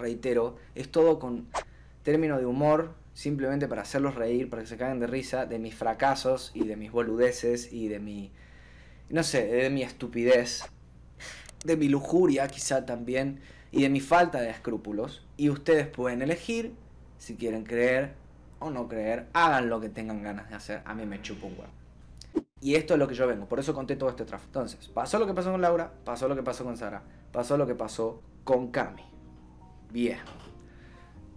reitero, 0.00 0.56
es 0.74 0.90
todo 0.90 1.18
con 1.18 1.48
término 2.02 2.38
de 2.38 2.46
humor, 2.46 2.94
simplemente 3.14 3.68
para 3.68 3.82
hacerlos 3.82 4.14
reír, 4.14 4.50
para 4.50 4.62
que 4.62 4.68
se 4.68 4.76
caigan 4.76 5.00
de 5.00 5.06
risa 5.06 5.46
de 5.46 5.58
mis 5.58 5.74
fracasos 5.74 6.50
y 6.54 6.64
de 6.64 6.76
mis 6.76 6.90
boludeces 6.90 7.72
y 7.72 7.88
de 7.88 8.00
mi, 8.00 8.32
no 9.08 9.22
sé, 9.22 9.46
de 9.46 9.70
mi 9.70 9.82
estupidez, 9.82 10.64
de 11.64 11.76
mi 11.76 11.88
lujuria 11.88 12.48
quizá 12.48 12.86
también 12.86 13.40
y 13.70 13.82
de 13.82 13.88
mi 13.88 14.00
falta 14.00 14.40
de 14.40 14.50
escrúpulos. 14.50 15.24
Y 15.36 15.50
ustedes 15.50 15.86
pueden 15.86 16.22
elegir 16.22 16.72
si 17.18 17.36
quieren 17.36 17.64
creer 17.64 18.14
o 18.58 18.70
no 18.70 18.88
creer, 18.88 19.26
hagan 19.32 19.68
lo 19.68 19.80
que 19.80 19.88
tengan 19.88 20.22
ganas 20.22 20.48
de 20.48 20.56
hacer, 20.56 20.82
a 20.84 20.94
mí 20.94 21.06
me 21.06 21.20
chupo 21.22 21.46
un 21.46 21.52
huevo. 21.52 21.72
Y 22.62 22.74
esto 22.74 22.94
es 22.94 22.98
lo 22.98 23.08
que 23.08 23.14
yo 23.14 23.26
vengo, 23.26 23.46
por 23.46 23.58
eso 23.58 23.74
conté 23.74 23.96
todo 23.96 24.10
este 24.10 24.24
tráfico. 24.24 24.48
Entonces, 24.48 24.88
pasó 24.88 25.18
lo 25.18 25.26
que 25.26 25.32
pasó 25.32 25.50
con 25.50 25.62
Laura, 25.62 25.92
pasó 26.04 26.28
lo 26.28 26.36
que 26.36 26.42
pasó 26.42 26.64
con 26.64 26.76
Sara, 26.76 27.02
pasó 27.32 27.56
lo 27.56 27.66
que 27.66 27.74
pasó 27.74 28.22
con 28.44 28.70
Cami. 28.70 29.09
Bien. 29.90 30.18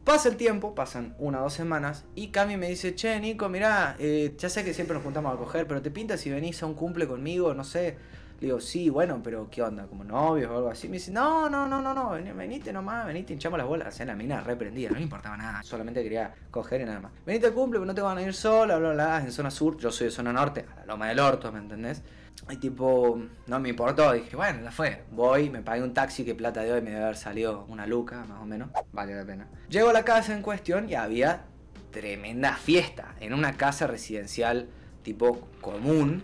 Pasa 0.03 0.27
el 0.27 0.35
tiempo, 0.35 0.75
pasan 0.75 1.16
una 1.17 1.39
o 1.39 1.44
dos 1.44 1.53
semanas, 1.53 2.03
y 2.13 2.27
Cami 2.27 2.57
me 2.57 2.67
dice, 2.67 2.94
che, 2.94 3.20
Nico, 3.21 3.48
mirá, 3.48 3.95
eh, 3.99 4.35
ya 4.38 4.49
sé 4.49 4.66
que 4.66 4.73
siempre 4.73 4.95
nos 4.95 5.03
juntamos 5.03 5.34
a 5.34 5.38
coger, 5.38 5.66
pero 5.66 5.81
te 5.81 5.91
pinta 5.91 6.17
si 6.17 6.30
venís 6.30 6.61
a 6.61 6.66
un 6.66 6.73
cumple 6.73 7.08
conmigo, 7.08 7.53
no 7.53 7.63
sé, 7.63 7.97
le 8.40 8.48
digo, 8.48 8.60
sí, 8.60 8.90
bueno, 8.90 9.22
pero 9.23 9.50
¿qué 9.50 9.62
onda? 9.62 9.86
¿Como 9.88 10.04
novios 10.04 10.52
o 10.52 10.58
algo 10.58 10.70
así? 10.70 10.88
Me 10.90 10.98
dice, 10.98 11.12
no, 11.12 11.50
no, 11.50 11.68
no, 11.68 11.82
no, 11.82 11.94
no, 11.94 12.10
venite 12.36 12.73
nomás, 12.73 13.06
venite, 13.06 13.34
hinchamos 13.34 13.58
las 13.58 13.68
bolas. 13.68 13.88
O 13.88 13.92
sea, 13.98 14.06
la 14.06 14.16
mina 14.16 14.42
reprendida, 14.42 14.90
no 14.90 14.98
le 14.98 15.04
importaba 15.04 15.38
nada, 15.38 15.64
solamente 15.64 16.04
quería 16.04 16.34
coger 16.52 16.82
y 16.82 16.86
nada 16.86 17.00
más. 17.00 17.12
Venite 17.26 17.48
al 17.48 17.54
cumple, 17.54 17.80
pero 17.80 17.86
no 17.86 17.96
te 17.96 18.02
van 18.02 18.18
a 18.18 18.22
ir 18.22 18.34
sola, 18.34 18.78
bla, 18.78 18.92
bla, 18.92 19.22
en 19.22 19.32
zona 19.32 19.50
sur, 19.50 19.78
yo 19.78 19.92
soy 19.92 20.08
de 20.08 20.12
zona 20.12 20.34
norte, 20.34 20.66
a 20.72 20.80
la 20.82 20.86
loma 20.86 21.08
del 21.08 21.20
orto, 21.20 21.52
¿me 21.52 21.59
entendés? 21.59 22.04
Y 22.50 22.58
tipo, 22.58 23.22
no 23.48 23.59
me 23.59 23.70
importó, 23.70 24.12
dije, 24.12 24.36
bueno, 24.36 24.62
ya 24.64 24.72
fue. 24.72 25.06
Voy, 25.12 25.50
me 25.50 25.62
pagué 25.62 25.81
un 25.81 25.94
taxi 25.94 26.25
que 26.25 26.36
plata 26.36 26.62
de 26.62 26.73
hoy 26.73 26.81
me 26.81 26.90
debe 26.92 27.03
haber 27.03 27.16
salido 27.16 27.66
una 27.70 27.88
luca, 27.88 28.25
más 28.25 28.42
o 28.42 28.45
menos. 28.45 28.70
Vale 28.92 29.16
la 29.16 29.25
pena. 29.25 29.47
Llego 29.70 29.90
a 29.90 29.94
la 29.94 30.03
casa 30.03 30.36
en 30.36 30.42
cuestión 30.42 30.90
y 30.90 30.95
había 30.95 31.45
tremenda 31.92 32.58
fiesta 32.58 33.16
en 33.22 33.34
una 33.34 33.53
casa 33.53 33.88
residencial 33.88 34.68
tipo 35.03 35.47
común 35.62 36.23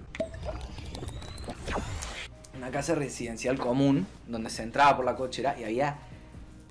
una 2.60 2.72
casa 2.72 2.94
residencial 2.94 3.58
común 3.58 4.06
donde 4.28 4.50
se 4.50 4.64
entraba 4.64 4.98
por 4.98 5.06
la 5.06 5.16
cochera 5.16 5.58
y 5.58 5.64
había 5.64 5.98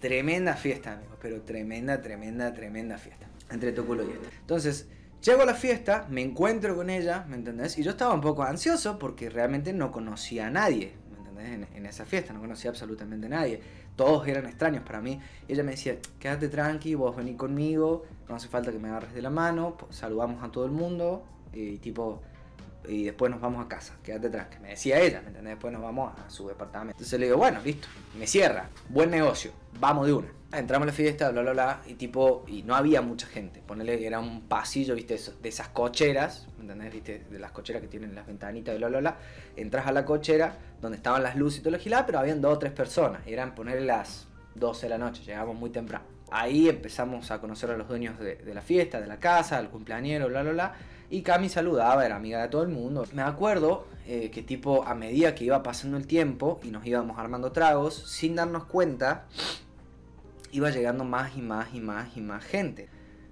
tremenda 0.01 0.55
fiesta, 0.55 0.93
amigos, 0.93 1.17
pero 1.21 1.41
tremenda, 1.41 2.01
tremenda, 2.03 2.53
tremenda 2.53 2.99
fiesta. 2.99 3.27
Entre 3.51 3.73
tu 3.73 3.87
culo 3.87 4.05
y 4.05 4.11
este. 4.11 4.29
Entonces, 4.41 4.87
llego 5.25 5.43
a 5.43 5.47
la 5.47 5.55
fiesta, 5.55 6.07
me 6.11 6.23
encuentro 6.23 6.77
con 6.77 6.91
ella, 6.91 7.25
¿me 7.29 7.37
entendés? 7.37 7.79
Y 7.79 7.83
yo 7.83 7.93
estaba 7.93 8.13
un 8.13 8.21
poco 8.21 8.43
ansioso 8.43 8.99
porque 8.99 9.31
realmente 9.31 9.73
no 9.73 9.91
conocía 9.91 10.49
a 10.49 10.51
nadie, 10.51 10.93
¿me 11.11 11.19
entendés? 11.19 11.69
En, 11.75 11.87
esa 11.87 12.05
fiesta, 12.05 12.35
no 12.35 12.41
conocía 12.41 12.71
absolutamente 12.71 13.27
a 13.27 13.31
nadie. 13.31 13.61
Todos 13.97 14.29
eran 14.29 14.45
extraños 14.45 14.83
para 14.83 15.01
mí. 15.01 15.19
ella 15.49 15.65
me 15.65 15.71
decía, 15.73 15.97
quédate 16.21 16.49
tranqui, 16.49 16.95
vos 16.95 17.17
vení 17.17 17.35
conmigo, 17.35 18.05
no 18.29 18.37
hace 18.37 18.49
falta 18.49 18.71
que 18.71 18.79
me 18.79 18.91
agarres 18.91 19.15
de 19.15 19.23
la 19.23 19.31
mano, 19.31 19.77
saludamos 19.89 20.45
a 20.45 20.53
todo 20.53 20.67
el 20.67 20.71
mundo 20.71 21.25
y 21.55 21.79
tipo 21.79 22.21
y 22.89 23.05
después 23.05 23.31
nos 23.31 23.41
vamos 23.41 23.65
a 23.65 23.69
casa, 23.69 23.97
quédate 24.03 24.31
que 24.51 24.59
me 24.61 24.71
decía 24.71 24.99
ella, 24.99 25.21
¿me 25.21 25.29
entendés? 25.29 25.53
Después 25.53 25.73
nos 25.73 25.83
vamos 25.83 26.13
a 26.19 26.31
su 26.31 26.49
departamento. 26.49 26.97
Entonces 26.97 27.21
le 27.21 27.27
digo, 27.27 27.39
bueno, 27.39 27.61
listo, 27.63 27.87
me 28.19 28.27
cierra, 28.27 28.71
buen 28.89 29.11
negocio, 29.11 29.53
vamos 29.79 30.07
de 30.07 30.15
una. 30.15 30.29
Entramos 30.51 30.85
a 30.85 30.87
la 30.87 30.93
fiesta, 30.93 31.31
bla, 31.31 31.43
bla, 31.43 31.53
bla, 31.53 31.83
y 31.87 31.95
tipo, 31.95 32.45
y 32.49 32.63
no 32.63 32.75
había 32.75 33.03
mucha 33.03 33.27
gente. 33.27 33.61
Ponele 33.61 34.07
era 34.07 34.19
un 34.19 34.49
pasillo, 34.49 34.95
viste, 34.95 35.21
de 35.43 35.49
esas 35.49 35.69
cocheras, 35.69 36.49
¿me 36.57 36.63
entendés? 36.63 36.91
Viste, 36.91 37.19
de 37.31 37.39
las 37.39 37.53
cocheras 37.53 37.83
que 37.83 37.89
tienen 37.89 38.15
las 38.15 38.27
ventanitas, 38.27 38.75
bla, 38.79 38.89
bla, 38.89 39.01
bla. 39.01 39.19
Entras 39.57 39.87
a 39.87 39.93
la 39.93 40.07
cochera, 40.07 40.57
donde 40.81 40.97
estaban 40.97 41.23
las 41.23 41.37
luces 41.37 41.61
y 41.61 41.63
todo 41.63 41.73
lo 41.73 41.79
gilado, 41.79 42.07
pero 42.07 42.21
habían 42.21 42.41
dos 42.41 42.55
o 42.55 42.59
tres 42.59 42.73
personas. 42.73 43.21
Eran 43.27 43.55
ponerle 43.55 43.85
las 43.85 44.27
12 44.55 44.87
de 44.87 44.91
la 44.91 44.97
noche, 44.97 45.23
llegamos 45.23 45.55
muy 45.55 45.69
temprano. 45.69 46.07
Ahí 46.31 46.69
empezamos 46.71 47.31
a 47.31 47.41
conocer 47.43 47.71
a 47.71 47.77
los 47.77 47.87
dueños 47.87 48.19
de, 48.19 48.37
de 48.37 48.55
la 48.55 48.63
fiesta, 48.63 49.03
de 49.03 49.07
la 49.07 49.19
casa, 49.19 49.59
al 49.59 49.69
cumpleañero, 49.69 50.29
bla, 50.29 50.43
bla, 50.43 50.53
bla. 50.53 50.75
Y 51.11 51.23
Cami 51.23 51.49
saludaba, 51.49 52.05
era 52.05 52.17
amiga 52.17 52.43
de 52.43 52.49
todo 52.49 52.63
el 52.63 52.69
mundo. 52.69 53.07
Me 53.15 53.23
acuerdo 53.23 53.87
eh, 54.07 54.31
que 54.31 54.43
tipo 54.43 54.85
a 54.85 54.95
medida 54.95 55.35
que 55.35 55.45
iba 55.45 55.63
pasando 55.63 55.97
el 55.97 56.07
tiempo 56.07 56.61
y 56.63 56.71
nos 56.71 56.85
íbamos 56.85 57.19
armando 57.19 57.51
tragos, 57.51 57.95
sin 57.95 58.35
darnos 58.35 58.65
cuenta, 58.65 59.27
iba 60.53 60.71
llegando 60.71 61.05
más 61.05 61.35
y 61.37 61.41
más 61.41 61.75
y 61.75 61.81
más 61.81 62.15
y 62.17 62.21
más 62.21 62.45
gente. 62.45 62.91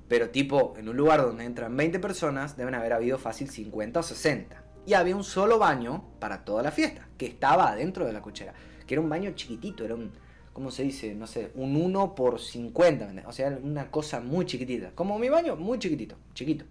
Pero 0.08 0.30
tipo, 0.30 0.74
en 0.78 0.88
un 0.88 0.96
lugar 0.96 1.20
donde 1.20 1.44
entran 1.44 1.76
20 1.76 1.98
personas, 1.98 2.56
deben 2.56 2.74
haber 2.74 2.94
habido 2.94 3.18
fácil 3.18 3.50
50 3.50 4.00
o 4.00 4.02
60. 4.02 4.62
Y 4.86 4.94
había 4.94 5.16
un 5.16 5.24
solo 5.24 5.58
baño 5.58 6.04
para 6.18 6.44
toda 6.44 6.62
la 6.62 6.70
fiesta, 6.70 7.08
que 7.18 7.26
estaba 7.26 7.68
adentro 7.68 8.06
de 8.06 8.12
la 8.12 8.22
cochera. 8.22 8.54
Que 8.86 8.94
era 8.94 9.02
un 9.02 9.10
baño 9.10 9.32
chiquitito, 9.32 9.84
era 9.84 9.96
un, 9.96 10.12
¿cómo 10.54 10.70
se 10.70 10.84
dice? 10.84 11.14
No 11.14 11.26
sé, 11.26 11.50
un 11.56 11.76
1 11.76 12.14
por 12.14 12.40
50, 12.40 13.24
o 13.26 13.32
sea, 13.32 13.58
una 13.62 13.90
cosa 13.90 14.20
muy 14.20 14.46
chiquitita. 14.46 14.92
Como 14.94 15.18
mi 15.18 15.28
baño, 15.28 15.56
muy 15.56 15.78
chiquitito, 15.78 16.16
chiquito 16.32 16.64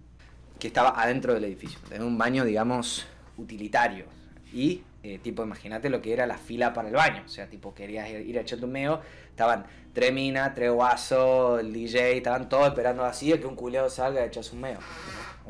que 0.58 0.68
estaba 0.68 1.00
adentro 1.00 1.34
del 1.34 1.44
edificio. 1.44 1.78
Tenía 1.88 2.06
un 2.06 2.18
baño, 2.18 2.44
digamos, 2.44 3.06
utilitario. 3.36 4.06
Y, 4.52 4.82
eh, 5.02 5.18
tipo, 5.18 5.42
imagínate 5.42 5.90
lo 5.90 6.00
que 6.00 6.12
era 6.12 6.26
la 6.26 6.38
fila 6.38 6.72
para 6.72 6.88
el 6.88 6.94
baño. 6.94 7.22
O 7.24 7.28
sea, 7.28 7.48
tipo, 7.48 7.74
querías 7.74 8.08
ir 8.08 8.38
a 8.38 8.40
echarte 8.40 8.64
un 8.64 8.72
meo. 8.72 9.00
Estaban 9.30 9.66
tres 9.92 10.12
minas, 10.12 10.54
tres 10.54 10.70
guasos, 10.70 11.60
el 11.60 11.72
DJ, 11.72 12.18
estaban 12.18 12.48
todos 12.48 12.68
esperando 12.68 13.04
así 13.04 13.32
a 13.32 13.40
que 13.40 13.46
un 13.46 13.56
culeado 13.56 13.90
salga 13.90 14.22
y 14.22 14.26
echarse 14.26 14.54
un 14.54 14.62
meo. 14.62 14.78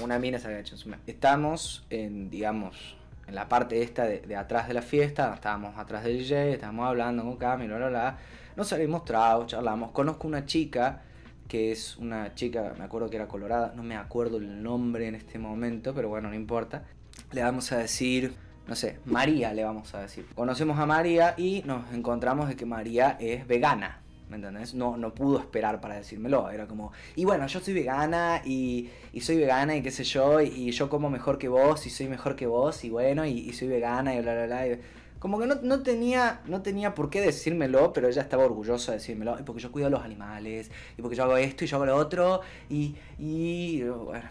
Una 0.00 0.18
mina 0.18 0.38
salga 0.38 0.58
a 0.58 0.60
echarse 0.60 0.84
un 0.84 0.92
meo. 0.92 1.00
Estamos 1.06 1.84
en, 1.90 2.30
digamos, 2.30 2.96
en 3.26 3.34
la 3.34 3.48
parte 3.48 3.82
esta 3.82 4.04
de, 4.04 4.36
atrás 4.36 4.68
de 4.68 4.74
la 4.74 4.82
fiesta. 4.82 5.32
Estábamos 5.34 5.78
atrás 5.78 6.04
del 6.04 6.18
DJ, 6.18 6.54
estábamos 6.54 6.88
hablando 6.88 7.22
con 7.22 7.36
Cami, 7.36 7.66
bla, 7.66 7.76
bla, 7.76 7.88
bla. 7.88 8.18
Nos 8.56 8.68
salimos 8.68 9.04
tragos, 9.04 9.48
charlamos. 9.48 9.92
Conozco 9.92 10.26
una 10.26 10.44
chica 10.46 11.02
que 11.48 11.72
es 11.72 11.96
una 11.96 12.34
chica, 12.34 12.74
me 12.78 12.84
acuerdo 12.84 13.08
que 13.10 13.16
era 13.16 13.28
colorada, 13.28 13.72
no 13.76 13.82
me 13.82 13.96
acuerdo 13.96 14.38
el 14.38 14.62
nombre 14.62 15.08
en 15.08 15.14
este 15.14 15.38
momento, 15.38 15.94
pero 15.94 16.08
bueno, 16.08 16.28
no 16.28 16.34
importa. 16.34 16.84
Le 17.32 17.42
vamos 17.42 17.72
a 17.72 17.78
decir, 17.78 18.34
no 18.66 18.74
sé, 18.74 18.98
María 19.04 19.54
le 19.54 19.64
vamos 19.64 19.94
a 19.94 20.00
decir. 20.00 20.26
Conocemos 20.34 20.78
a 20.78 20.86
María 20.86 21.34
y 21.36 21.62
nos 21.64 21.92
encontramos 21.92 22.48
de 22.48 22.56
que 22.56 22.66
María 22.66 23.16
es 23.20 23.46
vegana. 23.46 24.02
¿Me 24.28 24.36
entendés? 24.36 24.74
No, 24.74 24.96
no 24.96 25.14
pudo 25.14 25.38
esperar 25.38 25.80
para 25.80 25.94
decírmelo. 25.94 26.50
Era 26.50 26.66
como, 26.66 26.90
y 27.14 27.24
bueno, 27.24 27.46
yo 27.46 27.60
soy 27.60 27.74
vegana 27.74 28.42
y, 28.44 28.90
y 29.12 29.20
soy 29.20 29.36
vegana 29.36 29.76
y 29.76 29.82
qué 29.82 29.92
sé 29.92 30.02
yo, 30.02 30.40
y, 30.40 30.72
yo 30.72 30.88
como 30.88 31.10
mejor 31.10 31.38
que 31.38 31.46
vos 31.46 31.86
y 31.86 31.90
soy 31.90 32.08
mejor 32.08 32.34
que 32.34 32.46
vos 32.46 32.82
y 32.84 32.90
bueno, 32.90 33.24
y, 33.24 33.52
soy 33.52 33.68
vegana 33.68 34.14
y 34.16 34.20
bla, 34.20 34.34
bla, 34.34 34.46
bla. 34.46 34.78
Como 35.26 35.40
que 35.40 35.46
no, 35.60 35.82
tenía, 35.82 36.40
no 36.46 36.62
tenía 36.62 36.94
por 36.94 37.10
qué 37.10 37.20
decírmelo, 37.20 37.92
pero 37.92 38.06
ella 38.06 38.22
estaba 38.22 38.44
orgullosa 38.44 38.92
de 38.92 38.98
decírmelo. 38.98 39.36
Y 39.40 39.42
porque 39.42 39.60
yo 39.60 39.72
cuido 39.72 39.88
a 39.88 39.90
los 39.90 40.04
animales, 40.04 40.70
y 40.96 41.02
porque 41.02 41.16
yo 41.16 41.24
hago 41.24 41.36
esto 41.36 41.64
y 41.64 41.66
yo 41.66 41.78
hago 41.78 41.86
lo 41.86 41.96
otro, 41.96 42.42
y, 42.70 42.94
y 43.18 43.82
bueno, 43.82 44.22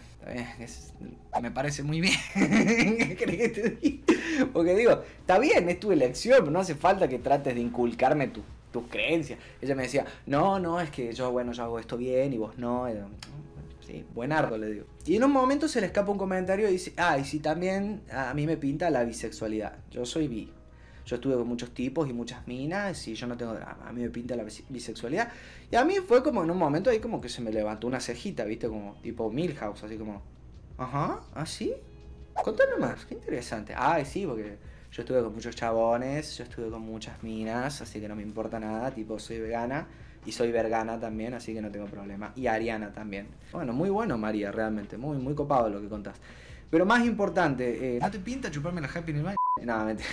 me 1.42 1.50
parece 1.50 1.82
muy 1.82 2.00
bien. 2.00 2.18
Porque 4.54 4.74
digo, 4.74 5.02
está 5.20 5.38
bien, 5.38 5.68
es 5.68 5.78
tu 5.78 5.92
elección, 5.92 6.38
pero 6.38 6.50
no 6.50 6.60
hace 6.60 6.74
falta 6.74 7.08
que 7.08 7.18
trates 7.18 7.54
de 7.54 7.60
inculcarme 7.60 8.28
tus 8.28 8.86
creencias. 8.88 9.38
Ella 9.60 9.74
me 9.74 9.82
decía, 9.82 10.06
no, 10.24 10.58
no, 10.58 10.80
es 10.80 10.88
que 10.90 11.12
yo, 11.12 11.30
bueno, 11.30 11.52
yo 11.52 11.62
hago 11.62 11.78
esto 11.78 11.98
bien 11.98 12.32
y 12.32 12.38
vos 12.38 12.56
no. 12.56 12.86
Sí, 13.86 14.02
buenardo 14.14 14.56
le 14.56 14.70
digo. 14.70 14.86
Y 15.04 15.16
en 15.16 15.24
un 15.24 15.32
momento 15.32 15.68
se 15.68 15.82
le 15.82 15.88
escapa 15.88 16.10
un 16.10 16.16
comentario 16.16 16.66
y 16.70 16.72
dice, 16.72 16.94
ah, 16.96 17.18
y 17.18 17.24
si 17.24 17.38
también 17.38 18.00
a 18.10 18.32
mí 18.32 18.46
me 18.46 18.56
pinta 18.56 18.88
la 18.88 19.04
bisexualidad. 19.04 19.76
Yo 19.90 20.06
soy 20.06 20.26
bi. 20.26 20.55
Yo 21.06 21.14
estuve 21.14 21.36
con 21.36 21.46
muchos 21.46 21.70
tipos 21.70 22.10
y 22.10 22.12
muchas 22.12 22.46
minas 22.48 23.06
y 23.06 23.14
yo 23.14 23.28
no 23.28 23.36
tengo 23.36 23.54
drama. 23.54 23.86
A 23.88 23.92
mí 23.92 24.02
me 24.02 24.10
pinta 24.10 24.34
la 24.34 24.44
bisexualidad. 24.68 25.30
Y 25.70 25.76
a 25.76 25.84
mí 25.84 25.94
fue 26.06 26.20
como 26.20 26.42
en 26.42 26.50
un 26.50 26.58
momento 26.58 26.90
ahí 26.90 26.98
como 26.98 27.20
que 27.20 27.28
se 27.28 27.40
me 27.40 27.52
levantó 27.52 27.86
una 27.86 28.00
cejita, 28.00 28.44
¿viste? 28.44 28.66
Como 28.66 28.96
tipo 29.02 29.30
Milhouse, 29.30 29.84
así 29.84 29.96
como... 29.96 30.20
Ajá, 30.78 31.20
¿así? 31.32 31.72
¿ah, 32.34 32.42
Contame 32.42 32.76
más, 32.78 33.06
qué 33.06 33.14
interesante. 33.14 33.72
Ay, 33.76 34.04
sí, 34.04 34.26
porque 34.26 34.58
yo 34.90 35.02
estuve 35.02 35.22
con 35.22 35.32
muchos 35.32 35.54
chabones, 35.54 36.36
yo 36.38 36.42
estuve 36.42 36.70
con 36.70 36.82
muchas 36.82 37.22
minas, 37.22 37.80
así 37.80 38.00
que 38.00 38.08
no 38.08 38.16
me 38.16 38.22
importa 38.22 38.58
nada, 38.58 38.90
tipo 38.90 39.18
soy 39.20 39.38
vegana 39.38 39.86
y 40.26 40.32
soy 40.32 40.50
vergana 40.50 40.98
también, 40.98 41.34
así 41.34 41.54
que 41.54 41.62
no 41.62 41.70
tengo 41.70 41.86
problema. 41.86 42.32
Y 42.34 42.48
Ariana 42.48 42.92
también. 42.92 43.28
Bueno, 43.52 43.72
muy 43.72 43.90
bueno 43.90 44.18
María, 44.18 44.50
realmente, 44.50 44.98
muy, 44.98 45.18
muy 45.18 45.36
copado 45.36 45.70
lo 45.70 45.80
que 45.80 45.88
contás. 45.88 46.16
Pero 46.68 46.84
más 46.84 47.06
importante, 47.06 47.96
eh, 47.96 48.00
¿no 48.00 48.10
te 48.10 48.18
pinta 48.18 48.50
chuparme 48.50 48.80
la 48.80 48.88
happy 48.88 49.12
en 49.12 49.18
el 49.18 49.22
baño? 49.22 49.36
Nada, 49.62 49.84
mentira. 49.84 50.08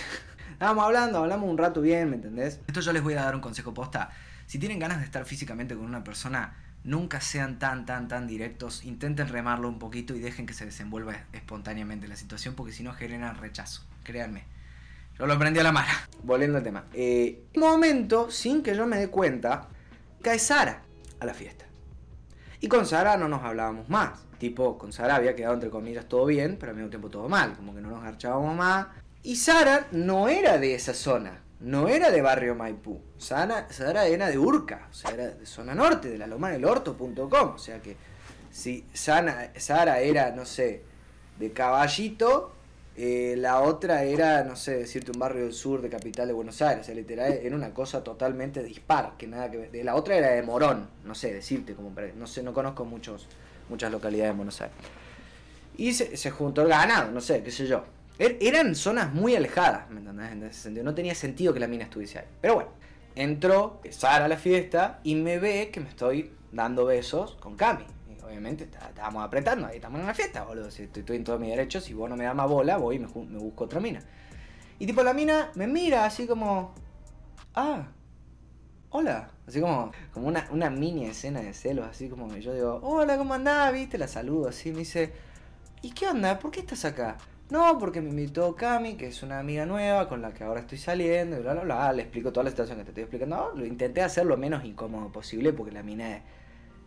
Estábamos 0.54 0.84
hablando, 0.84 1.18
hablamos 1.18 1.50
un 1.50 1.58
rato 1.58 1.80
bien, 1.80 2.10
¿me 2.10 2.16
entendés? 2.16 2.60
Esto 2.68 2.80
yo 2.80 2.92
les 2.92 3.02
voy 3.02 3.14
a 3.14 3.24
dar 3.24 3.34
un 3.34 3.40
consejo 3.40 3.74
posta. 3.74 4.10
Si 4.46 4.60
tienen 4.60 4.78
ganas 4.78 5.00
de 5.00 5.04
estar 5.04 5.24
físicamente 5.24 5.74
con 5.74 5.84
una 5.84 6.04
persona, 6.04 6.54
nunca 6.84 7.20
sean 7.20 7.58
tan, 7.58 7.86
tan, 7.86 8.06
tan 8.06 8.28
directos. 8.28 8.84
Intenten 8.84 9.28
remarlo 9.28 9.68
un 9.68 9.80
poquito 9.80 10.14
y 10.14 10.20
dejen 10.20 10.46
que 10.46 10.54
se 10.54 10.64
desenvuelva 10.64 11.16
espontáneamente 11.32 12.06
la 12.06 12.14
situación, 12.14 12.54
porque 12.54 12.72
si 12.72 12.84
no 12.84 12.92
generan 12.92 13.36
rechazo. 13.36 13.82
Créanme. 14.04 14.44
Yo 15.18 15.26
lo 15.26 15.32
aprendí 15.32 15.58
a 15.58 15.64
la 15.64 15.72
mala. 15.72 15.92
Volviendo 16.22 16.58
al 16.58 16.62
tema. 16.62 16.84
Eh, 16.92 17.42
un 17.56 17.60
momento, 17.60 18.30
sin 18.30 18.62
que 18.62 18.76
yo 18.76 18.86
me 18.86 18.96
dé 18.96 19.08
cuenta, 19.08 19.66
cae 20.22 20.38
Sara 20.38 20.82
a 21.18 21.26
la 21.26 21.34
fiesta. 21.34 21.64
Y 22.60 22.68
con 22.68 22.86
Sara 22.86 23.16
no 23.16 23.28
nos 23.28 23.42
hablábamos 23.42 23.88
más. 23.88 24.24
Tipo, 24.38 24.78
con 24.78 24.92
Sara 24.92 25.16
había 25.16 25.34
quedado 25.34 25.54
entre 25.54 25.70
comillas 25.70 26.08
todo 26.08 26.26
bien, 26.26 26.58
pero 26.60 26.70
al 26.70 26.76
mismo 26.76 26.90
tiempo 26.90 27.10
todo 27.10 27.28
mal. 27.28 27.54
Como 27.56 27.74
que 27.74 27.80
no 27.80 27.90
nos 27.90 28.04
archábamos 28.04 28.56
más. 28.56 28.86
Y 29.24 29.36
Sara 29.36 29.88
no 29.90 30.28
era 30.28 30.58
de 30.58 30.74
esa 30.74 30.92
zona, 30.92 31.42
no 31.60 31.88
era 31.88 32.10
de 32.10 32.20
barrio 32.20 32.54
Maipú. 32.54 33.00
Sara, 33.16 33.66
era 34.06 34.28
de 34.28 34.36
Urca, 34.38 34.88
o 34.90 34.94
sea, 34.94 35.12
era 35.12 35.28
de 35.28 35.46
zona 35.46 35.74
norte, 35.74 36.10
de 36.10 36.18
la 36.18 36.26
loma 36.26 36.50
del 36.50 36.66
orto.com. 36.66 37.54
O 37.54 37.58
sea 37.58 37.80
que 37.80 37.96
si 38.50 38.84
Sara 38.92 40.00
era, 40.00 40.30
no 40.32 40.44
sé, 40.44 40.82
de 41.38 41.52
Caballito, 41.52 42.52
eh, 42.96 43.34
la 43.38 43.62
otra 43.62 44.04
era, 44.04 44.44
no 44.44 44.56
sé, 44.56 44.76
decirte 44.76 45.10
un 45.10 45.18
barrio 45.18 45.44
del 45.44 45.54
sur 45.54 45.80
de 45.80 45.88
capital 45.88 46.28
de 46.28 46.34
Buenos 46.34 46.60
Aires. 46.60 46.82
O 46.82 46.84
sea, 46.84 46.94
literal, 46.94 47.32
era 47.32 47.56
una 47.56 47.72
cosa 47.72 48.04
totalmente 48.04 48.62
dispar, 48.62 49.14
que 49.16 49.26
nada 49.26 49.50
que 49.50 49.56
ver. 49.56 49.84
La 49.86 49.94
otra 49.94 50.16
era 50.16 50.32
de 50.32 50.42
Morón, 50.42 50.90
no 51.02 51.14
sé, 51.14 51.32
decirte, 51.32 51.74
como 51.74 51.94
no 52.14 52.26
sé, 52.26 52.42
no 52.42 52.52
conozco 52.52 52.84
muchos, 52.84 53.26
muchas 53.70 53.90
localidades 53.90 54.32
de 54.32 54.36
Buenos 54.36 54.60
Aires. 54.60 54.76
Y 55.78 55.94
se, 55.94 56.14
se 56.18 56.30
juntó 56.30 56.60
el 56.60 56.68
ganado, 56.68 57.10
no 57.10 57.22
sé, 57.22 57.42
qué 57.42 57.50
sé 57.50 57.66
yo. 57.66 57.84
Er, 58.18 58.38
eran 58.40 58.74
zonas 58.74 59.12
muy 59.12 59.34
alejadas, 59.34 59.90
¿me 59.90 60.00
entendés? 60.00 60.32
En 60.32 60.42
ese 60.44 60.60
sentido. 60.60 60.84
No 60.84 60.94
tenía 60.94 61.14
sentido 61.14 61.52
que 61.52 61.60
la 61.60 61.66
mina 61.66 61.84
estuviese 61.84 62.20
ahí. 62.20 62.26
Pero 62.40 62.54
bueno, 62.54 62.70
entró 63.14 63.80
Sara 63.90 64.26
a 64.26 64.28
la 64.28 64.36
fiesta 64.36 65.00
y 65.02 65.14
me 65.14 65.38
ve 65.38 65.70
que 65.72 65.80
me 65.80 65.88
estoy 65.88 66.32
dando 66.52 66.84
besos 66.84 67.36
con 67.40 67.56
Cami 67.56 67.84
obviamente 68.34 68.64
estábamos 68.64 69.24
apretando, 69.24 69.66
ahí 69.66 69.76
estamos 69.76 69.98
en 69.98 70.04
una 70.04 70.14
fiesta, 70.14 70.44
boludo. 70.44 70.70
Si 70.70 70.84
estoy, 70.84 71.16
en 71.16 71.24
todos 71.24 71.40
mis 71.40 71.50
derechos, 71.50 71.84
si 71.84 71.94
vos 71.94 72.08
no 72.08 72.16
me 72.16 72.24
das 72.24 72.34
más 72.34 72.48
bola, 72.48 72.76
voy 72.76 72.96
y 72.96 72.98
me, 72.98 73.06
busco 73.06 73.64
otra 73.64 73.80
mina. 73.80 74.00
Y 74.78 74.86
tipo, 74.86 75.02
la 75.02 75.14
mina 75.14 75.50
me 75.54 75.66
mira 75.66 76.04
así 76.04 76.26
como, 76.26 76.74
ah, 77.54 77.86
hola. 78.90 79.30
Así 79.46 79.60
como, 79.60 79.92
como 80.12 80.28
una, 80.28 80.48
una 80.50 80.70
mini 80.70 81.06
escena 81.06 81.42
de 81.42 81.52
celos, 81.52 81.86
así 81.86 82.08
como 82.08 82.34
yo 82.36 82.54
digo, 82.54 82.80
hola, 82.82 83.18
¿cómo 83.18 83.34
andás? 83.34 83.72
¿Viste? 83.72 83.98
La 83.98 84.08
saludo 84.08 84.48
así, 84.48 84.72
me 84.72 84.78
dice, 84.78 85.12
¿y 85.82 85.92
qué 85.92 86.08
onda? 86.08 86.38
¿Por 86.38 86.50
qué 86.50 86.60
estás 86.60 86.84
acá? 86.84 87.18
No, 87.50 87.78
porque 87.78 88.00
me 88.00 88.10
invitó 88.10 88.56
Cami, 88.56 88.94
que 88.94 89.08
es 89.08 89.22
una 89.22 89.38
amiga 89.38 89.66
nueva 89.66 90.08
con 90.08 90.22
la 90.22 90.32
que 90.32 90.44
ahora 90.44 90.60
estoy 90.60 90.78
saliendo, 90.78 91.36
y 91.36 91.40
bla, 91.40 91.52
bla, 91.52 91.62
bla. 91.62 91.92
Le 91.92 92.02
explico 92.02 92.32
toda 92.32 92.44
la 92.44 92.50
situación 92.50 92.78
que 92.78 92.84
te 92.84 92.90
estoy 92.90 93.02
explicando. 93.04 93.52
lo 93.54 93.66
intenté 93.66 94.02
hacer 94.02 94.26
lo 94.26 94.36
menos 94.36 94.64
incómodo 94.64 95.12
posible 95.12 95.52
porque 95.52 95.72
la 95.72 95.82
mina 95.82 96.22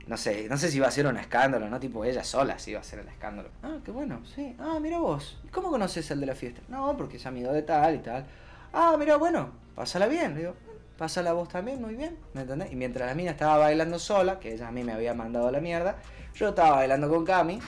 no 0.07 0.15
sé, 0.15 0.47
no 0.49 0.57
sé 0.57 0.71
si 0.71 0.77
iba 0.77 0.87
a 0.87 0.91
ser 0.91 1.05
un 1.05 1.17
escándalo, 1.17 1.69
¿no? 1.69 1.79
Tipo, 1.79 2.05
ella 2.05 2.23
sola 2.23 2.57
si 2.59 2.71
iba 2.71 2.79
a 2.79 2.83
ser 2.83 2.99
el 2.99 3.07
escándalo. 3.09 3.49
Ah, 3.61 3.77
qué 3.83 3.91
bueno, 3.91 4.21
sí. 4.35 4.55
Ah, 4.57 4.79
mira 4.81 4.99
vos. 4.99 5.37
¿Y 5.43 5.49
cómo 5.49 5.69
conoces 5.69 6.09
al 6.11 6.21
de 6.21 6.25
la 6.25 6.35
fiesta? 6.35 6.61
No, 6.69 6.95
porque 6.95 7.17
es 7.17 7.25
amigo 7.25 7.51
de 7.51 7.61
tal 7.61 7.95
y 7.95 7.99
tal. 7.99 8.25
Ah, 8.71 8.95
mira, 8.97 9.17
bueno, 9.17 9.51
pásala 9.75 10.07
bien. 10.07 10.33
Le 10.33 10.39
digo, 10.39 10.53
pásala 10.97 11.33
vos 11.33 11.49
también, 11.49 11.81
muy 11.81 11.95
bien. 11.95 12.17
¿Me 12.33 12.41
entendés? 12.41 12.71
Y 12.71 12.77
mientras 12.77 13.09
la 13.09 13.15
mina 13.15 13.31
estaba 13.31 13.57
bailando 13.57 13.99
sola, 13.99 14.39
que 14.39 14.53
ella 14.53 14.69
a 14.69 14.71
mí 14.71 14.83
me 14.83 14.93
había 14.93 15.13
mandado 15.13 15.51
la 15.51 15.59
mierda, 15.59 15.97
yo 16.33 16.49
estaba 16.49 16.77
bailando 16.77 17.09
con 17.09 17.25
Cami, 17.25 17.59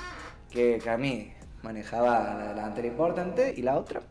que 0.50 0.80
Cami 0.82 1.34
manejaba 1.64 2.36
la 2.36 2.48
delantera 2.50 2.88
importante 2.88 3.54
y 3.56 3.62
la 3.62 3.78
otra 3.78 4.02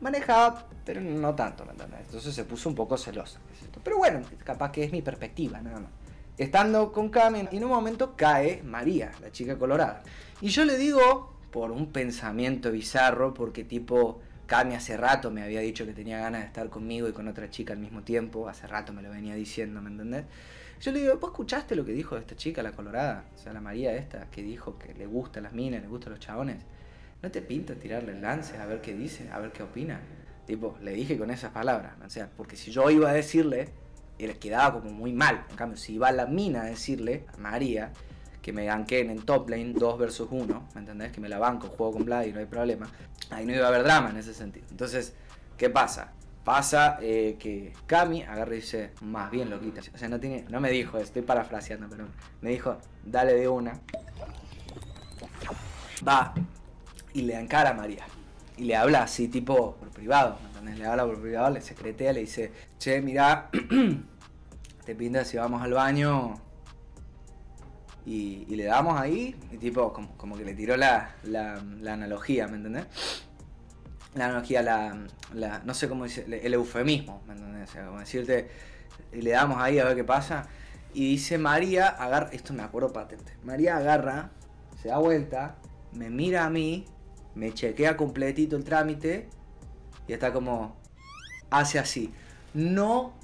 manejaba, 0.00 0.66
pero 0.84 1.00
no 1.00 1.34
tanto, 1.34 1.64
¿me 1.64 1.72
entendés? 1.72 2.00
Entonces 2.06 2.34
se 2.34 2.44
puso 2.44 2.68
un 2.68 2.74
poco 2.74 2.96
celosa. 2.96 3.40
Pero 3.82 3.98
bueno, 3.98 4.20
capaz 4.44 4.72
que 4.72 4.84
es 4.84 4.92
mi 4.92 5.02
perspectiva, 5.02 5.60
nada 5.60 5.80
más. 5.80 5.90
Estando 6.38 6.92
con 6.92 7.08
Cami, 7.08 7.48
y 7.50 7.56
en 7.56 7.64
un 7.64 7.70
momento 7.70 8.14
cae 8.14 8.62
María, 8.62 9.12
la 9.22 9.30
chica 9.30 9.56
colorada. 9.56 10.02
Y 10.40 10.48
yo 10.48 10.64
le 10.64 10.76
digo, 10.76 11.34
por 11.50 11.70
un 11.70 11.92
pensamiento 11.92 12.70
bizarro, 12.70 13.32
porque 13.32 13.64
tipo, 13.64 14.20
Cami 14.46 14.74
hace 14.74 14.96
rato 14.96 15.30
me 15.30 15.42
había 15.42 15.60
dicho 15.60 15.86
que 15.86 15.92
tenía 15.92 16.18
ganas 16.18 16.42
de 16.42 16.46
estar 16.48 16.68
conmigo 16.68 17.08
y 17.08 17.12
con 17.12 17.26
otra 17.28 17.48
chica 17.48 17.72
al 17.72 17.78
mismo 17.78 18.02
tiempo, 18.02 18.48
hace 18.48 18.66
rato 18.66 18.92
me 18.92 19.02
lo 19.02 19.10
venía 19.10 19.34
diciendo, 19.34 19.80
¿me 19.80 19.88
entendés? 19.88 20.24
Yo 20.80 20.92
le 20.92 21.00
digo, 21.00 21.16
¿vos 21.16 21.30
escuchaste 21.30 21.74
lo 21.74 21.86
que 21.86 21.92
dijo 21.92 22.18
esta 22.18 22.36
chica, 22.36 22.62
la 22.62 22.72
colorada? 22.72 23.24
O 23.34 23.38
sea, 23.38 23.54
la 23.54 23.62
María 23.62 23.94
esta, 23.94 24.26
que 24.30 24.42
dijo 24.42 24.78
que 24.78 24.92
le 24.92 25.06
gustan 25.06 25.44
las 25.44 25.54
minas, 25.54 25.80
le 25.80 25.88
gustan 25.88 26.10
los 26.12 26.20
chabones. 26.20 26.58
¿No 27.26 27.32
te 27.32 27.42
pinta 27.42 27.74
tirarle 27.74 28.12
el 28.12 28.22
lance 28.22 28.56
a 28.56 28.66
ver 28.66 28.80
qué 28.80 28.94
dice, 28.94 29.28
a 29.32 29.40
ver 29.40 29.50
qué 29.50 29.64
opina? 29.64 30.00
Tipo, 30.46 30.78
le 30.80 30.92
dije 30.92 31.18
con 31.18 31.32
esas 31.32 31.50
palabras, 31.50 31.94
o 32.06 32.08
sea, 32.08 32.30
porque 32.36 32.54
si 32.54 32.70
yo 32.70 32.88
iba 32.88 33.10
a 33.10 33.12
decirle, 33.12 33.70
y 34.16 34.28
les 34.28 34.38
quedaba 34.38 34.80
como 34.80 34.92
muy 34.92 35.12
mal. 35.12 35.44
En 35.50 35.56
cambio, 35.56 35.76
si 35.76 35.94
iba 35.94 36.12
la 36.12 36.26
mina 36.26 36.62
a 36.62 36.66
decirle 36.66 37.24
a 37.34 37.36
María 37.38 37.90
que 38.42 38.52
me 38.52 38.64
ganquen 38.64 39.10
en 39.10 39.22
top 39.22 39.50
lane 39.50 39.72
2 39.74 39.98
versus 39.98 40.28
1, 40.30 40.68
¿me 40.72 40.80
entendés? 40.80 41.10
Que 41.10 41.20
me 41.20 41.28
la 41.28 41.40
banco, 41.40 41.66
juego 41.66 41.94
con 41.94 42.04
Vlad 42.04 42.26
y 42.26 42.32
no 42.32 42.38
hay 42.38 42.46
problema. 42.46 42.88
Ahí 43.30 43.44
no 43.44 43.52
iba 43.52 43.64
a 43.64 43.68
haber 43.70 43.82
drama 43.82 44.10
en 44.10 44.18
ese 44.18 44.32
sentido. 44.32 44.66
Entonces, 44.70 45.12
¿qué 45.56 45.68
pasa? 45.68 46.12
Pasa 46.44 46.96
eh, 47.02 47.34
que 47.40 47.72
Cami 47.88 48.22
agarra 48.22 48.52
y 48.52 48.60
dice, 48.60 48.92
más 49.00 49.32
bien 49.32 49.50
loquita. 49.50 49.80
O 49.92 49.98
sea, 49.98 50.08
no 50.08 50.20
tiene, 50.20 50.44
no 50.48 50.60
me 50.60 50.70
dijo, 50.70 50.98
estoy 50.98 51.22
parafraseando, 51.22 51.88
pero 51.88 52.06
me 52.40 52.50
dijo, 52.50 52.78
dale 53.04 53.34
de 53.34 53.48
una. 53.48 53.80
Va 56.06 56.32
y 57.16 57.22
le 57.22 57.34
encara 57.34 57.70
a 57.70 57.74
María. 57.74 58.04
Y 58.58 58.64
le 58.64 58.76
habla 58.76 59.02
así, 59.02 59.28
tipo, 59.28 59.76
por 59.76 59.88
privado, 59.88 60.38
le 60.62 60.84
habla 60.84 61.06
por 61.06 61.20
privado, 61.20 61.50
le 61.50 61.62
secretea, 61.62 62.12
le 62.12 62.20
dice, 62.20 62.52
che, 62.78 63.00
mira, 63.00 63.48
te 64.84 64.94
pinta 64.94 65.24
si 65.24 65.38
vamos 65.38 65.62
al 65.62 65.72
baño 65.72 66.34
y, 68.04 68.44
le 68.54 68.64
damos 68.64 69.00
ahí, 69.00 69.34
y 69.50 69.56
tipo, 69.56 69.92
como, 69.92 70.36
que 70.36 70.44
le 70.44 70.54
tiró 70.54 70.76
la, 70.76 71.14
analogía, 71.88 72.48
¿me 72.48 72.56
entendés? 72.58 72.86
La 74.14 74.26
analogía, 74.26 74.60
la, 74.62 75.62
no 75.64 75.72
sé 75.74 75.88
cómo 75.88 76.04
dice, 76.04 76.26
el 76.26 76.52
eufemismo, 76.52 77.22
¿me 77.26 77.32
entendés? 77.32 77.70
Como 77.70 77.98
decirte, 77.98 78.50
y 79.10 79.22
le 79.22 79.30
damos 79.30 79.58
ahí 79.58 79.78
a 79.78 79.84
ver 79.84 79.96
qué 79.96 80.04
pasa. 80.04 80.46
Y 80.92 81.12
dice 81.12 81.38
María, 81.38 81.88
agarra, 81.88 82.28
esto 82.32 82.52
me 82.52 82.62
acuerdo 82.62 82.92
patente, 82.92 83.32
María 83.42 83.78
agarra, 83.78 84.32
se 84.82 84.88
da 84.88 84.98
vuelta, 84.98 85.56
me 85.92 86.10
mira 86.10 86.44
a 86.44 86.50
mí, 86.50 86.86
me 87.36 87.52
chequea 87.52 87.96
completito 87.96 88.56
el 88.56 88.64
trámite 88.64 89.28
y 90.08 90.12
está 90.14 90.32
como, 90.32 90.76
hace 91.50 91.78
así. 91.78 92.12
No 92.54 93.14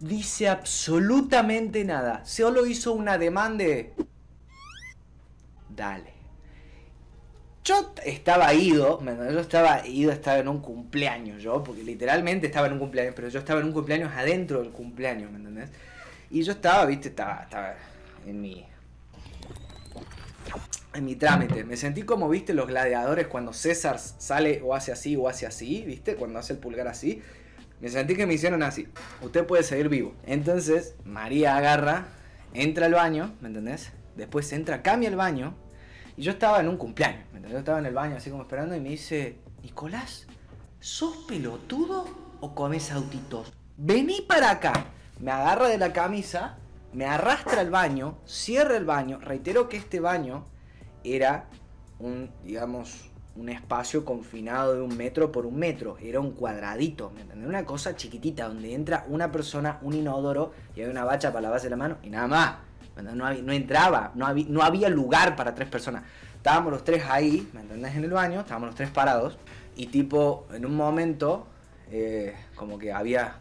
dice 0.00 0.48
absolutamente 0.48 1.84
nada. 1.84 2.24
Solo 2.24 2.66
hizo 2.66 2.92
una 2.92 3.16
demanda 3.16 3.64
Dale. 5.68 6.12
Yo 7.64 7.94
estaba 8.04 8.52
ido, 8.52 9.00
yo 9.02 9.40
estaba 9.40 9.86
ido, 9.86 10.12
estaba 10.12 10.38
en 10.38 10.48
un 10.48 10.60
cumpleaños 10.60 11.42
yo, 11.42 11.64
porque 11.64 11.82
literalmente 11.82 12.48
estaba 12.48 12.66
en 12.66 12.74
un 12.74 12.78
cumpleaños, 12.78 13.14
pero 13.16 13.28
yo 13.28 13.38
estaba 13.38 13.60
en 13.60 13.66
un 13.66 13.72
cumpleaños 13.72 14.12
adentro 14.14 14.60
del 14.60 14.70
cumpleaños, 14.70 15.30
¿me 15.30 15.38
entendés? 15.38 15.70
Y 16.30 16.42
yo 16.42 16.52
estaba, 16.52 16.84
viste, 16.84 17.08
estaba, 17.08 17.44
estaba 17.44 17.74
en 18.26 18.40
mi 18.40 18.66
en 20.94 21.04
mi 21.04 21.16
trámite. 21.16 21.64
Me 21.64 21.76
sentí 21.76 22.02
como, 22.02 22.28
viste, 22.28 22.54
los 22.54 22.66
gladiadores 22.66 23.26
cuando 23.26 23.52
César 23.52 23.98
sale 23.98 24.62
o 24.64 24.74
hace 24.74 24.92
así 24.92 25.16
o 25.16 25.28
hace 25.28 25.46
así, 25.46 25.84
viste, 25.86 26.16
cuando 26.16 26.38
hace 26.38 26.54
el 26.54 26.58
pulgar 26.58 26.88
así. 26.88 27.22
Me 27.80 27.88
sentí 27.88 28.14
que 28.14 28.26
me 28.26 28.34
hicieron 28.34 28.62
así. 28.62 28.88
Usted 29.20 29.46
puede 29.46 29.62
seguir 29.62 29.88
vivo. 29.88 30.14
Entonces, 30.24 30.94
María 31.04 31.56
agarra, 31.56 32.06
entra 32.54 32.86
al 32.86 32.94
baño, 32.94 33.34
¿me 33.40 33.48
entendés? 33.48 33.92
Después 34.16 34.50
entra, 34.52 34.82
cambia 34.82 35.08
el 35.08 35.16
baño. 35.16 35.54
Y 36.16 36.22
yo 36.22 36.32
estaba 36.32 36.60
en 36.60 36.68
un 36.68 36.76
cumpleaños, 36.76 37.24
¿me 37.32 37.38
entendés? 37.38 37.52
Yo 37.52 37.58
estaba 37.58 37.78
en 37.80 37.86
el 37.86 37.94
baño 37.94 38.16
así 38.16 38.30
como 38.30 38.42
esperando 38.42 38.76
y 38.76 38.80
me 38.80 38.90
dice, 38.90 39.38
Nicolás, 39.62 40.26
¿sos 40.78 41.16
pelotudo 41.28 42.06
o 42.40 42.54
comes 42.54 42.92
autitos? 42.92 43.52
Vení 43.76 44.20
para 44.20 44.50
acá. 44.50 44.72
Me 45.18 45.32
agarra 45.32 45.68
de 45.68 45.78
la 45.78 45.92
camisa, 45.92 46.58
me 46.92 47.06
arrastra 47.06 47.60
al 47.60 47.70
baño, 47.70 48.18
cierra 48.24 48.76
el 48.76 48.84
baño. 48.84 49.18
Reitero 49.20 49.68
que 49.68 49.76
este 49.76 49.98
baño 49.98 50.46
era 51.04 51.46
un, 51.98 52.30
digamos, 52.42 53.10
un 53.36 53.48
espacio 53.48 54.04
confinado 54.04 54.74
de 54.74 54.82
un 54.82 54.96
metro 54.96 55.30
por 55.30 55.46
un 55.46 55.56
metro. 55.56 55.96
Era 56.00 56.20
un 56.20 56.32
cuadradito. 56.32 57.12
Una 57.34 57.64
cosa 57.64 57.94
chiquitita 57.94 58.48
donde 58.48 58.74
entra 58.74 59.04
una 59.08 59.30
persona, 59.30 59.78
un 59.82 59.94
inodoro 59.94 60.52
y 60.74 60.80
hay 60.80 60.88
una 60.88 61.04
bacha 61.04 61.30
para 61.30 61.42
lavarse 61.42 61.68
la 61.70 61.76
mano 61.76 61.98
y 62.02 62.10
nada 62.10 62.26
más. 62.26 62.56
No, 63.02 63.14
no 63.14 63.52
entraba, 63.52 64.12
no 64.14 64.24
había, 64.24 64.46
no 64.48 64.62
había 64.62 64.88
lugar 64.88 65.34
para 65.34 65.54
tres 65.54 65.68
personas. 65.68 66.04
Estábamos 66.36 66.72
los 66.72 66.84
tres 66.84 67.04
ahí, 67.08 67.48
¿me 67.52 67.62
entendés? 67.62 67.96
En 67.96 68.04
el 68.04 68.10
baño, 68.10 68.40
estábamos 68.40 68.68
los 68.68 68.76
tres 68.76 68.90
parados 68.90 69.36
y 69.74 69.86
tipo, 69.86 70.46
en 70.52 70.64
un 70.64 70.76
momento, 70.76 71.48
eh, 71.90 72.36
como 72.54 72.78
que 72.78 72.92
había 72.92 73.38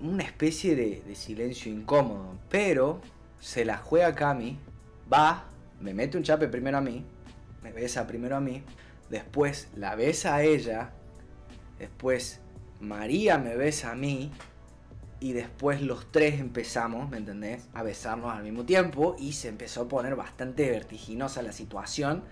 una 0.00 0.22
especie 0.22 0.74
de, 0.74 1.02
de 1.06 1.14
silencio 1.14 1.70
incómodo. 1.70 2.38
Pero 2.48 3.00
se 3.40 3.66
la 3.66 3.76
juega 3.76 4.14
Cami, 4.14 4.58
va, 5.12 5.44
me 5.84 5.92
mete 5.92 6.16
un 6.16 6.22
chape 6.22 6.48
primero 6.48 6.78
a 6.78 6.80
mí, 6.80 7.04
me 7.62 7.70
besa 7.70 8.06
primero 8.06 8.36
a 8.36 8.40
mí, 8.40 8.62
después 9.10 9.68
la 9.76 9.94
besa 9.94 10.36
a 10.36 10.42
ella, 10.42 10.92
después 11.78 12.40
María 12.80 13.36
me 13.36 13.54
besa 13.54 13.92
a 13.92 13.94
mí 13.94 14.32
y 15.20 15.34
después 15.34 15.82
los 15.82 16.10
tres 16.10 16.40
empezamos, 16.40 17.10
¿me 17.10 17.18
entendés? 17.18 17.68
A 17.74 17.82
besarnos 17.82 18.32
al 18.32 18.42
mismo 18.42 18.64
tiempo 18.64 19.14
y 19.18 19.32
se 19.32 19.48
empezó 19.48 19.82
a 19.82 19.88
poner 19.88 20.16
bastante 20.16 20.70
vertiginosa 20.70 21.42
la 21.42 21.52
situación. 21.52 22.24